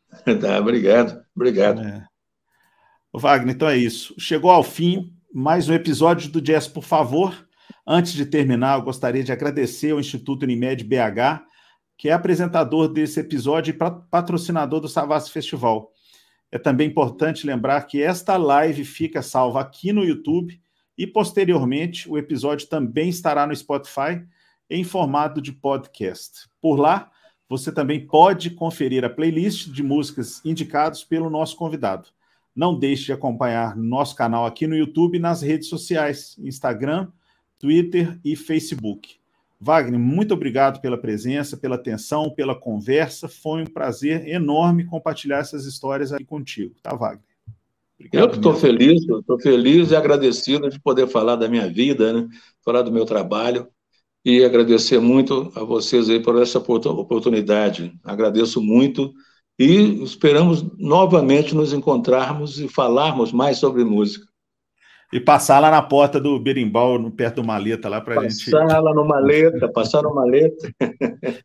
[0.40, 1.82] Tá, obrigado, obrigado.
[1.82, 2.06] É.
[3.14, 4.16] Wagner, então é isso.
[4.18, 7.46] Chegou ao fim mais um episódio do Jazz, por favor.
[7.86, 11.44] Antes de terminar, eu gostaria de agradecer ao Instituto Unimed BH,
[11.98, 13.78] que é apresentador desse episódio e
[14.10, 15.92] patrocinador do Savassi Festival.
[16.52, 20.62] É também importante lembrar que esta live fica salva aqui no YouTube
[20.98, 24.26] e posteriormente o episódio também estará no Spotify
[24.70, 26.48] em formato de podcast.
[26.62, 27.12] Por lá,
[27.48, 32.10] você também pode conferir a playlist de músicas indicadas pelo nosso convidado.
[32.56, 37.12] Não deixe de acompanhar nosso canal aqui no YouTube e nas redes sociais, Instagram,
[37.60, 39.20] Twitter e Facebook.
[39.66, 43.28] Wagner, muito obrigado pela presença, pela atenção, pela conversa.
[43.28, 47.26] Foi um prazer enorme compartilhar essas histórias aqui contigo, tá, Wagner?
[47.98, 52.14] Obrigado eu que estou feliz, estou feliz e agradecido de poder falar da minha vida,
[52.14, 52.28] né?
[52.64, 53.68] falar do meu trabalho
[54.24, 57.92] e agradecer muito a vocês aí por essa oportunidade.
[58.04, 59.12] Agradeço muito
[59.58, 64.28] e esperamos novamente nos encontrarmos e falarmos mais sobre música.
[65.16, 68.52] E passar lá na porta do Berimbau, perto do Maleta, lá para a gente.
[68.52, 70.70] Passar lá no Maleta, passar no Maleta.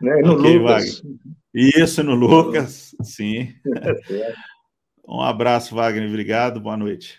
[0.00, 0.22] né?
[0.22, 1.02] no okay, Lucas.
[1.02, 1.18] Wagner.
[1.52, 3.52] Isso, no Lucas, sim.
[5.06, 6.08] É um abraço, Wagner.
[6.08, 6.60] Obrigado.
[6.60, 7.18] Boa noite.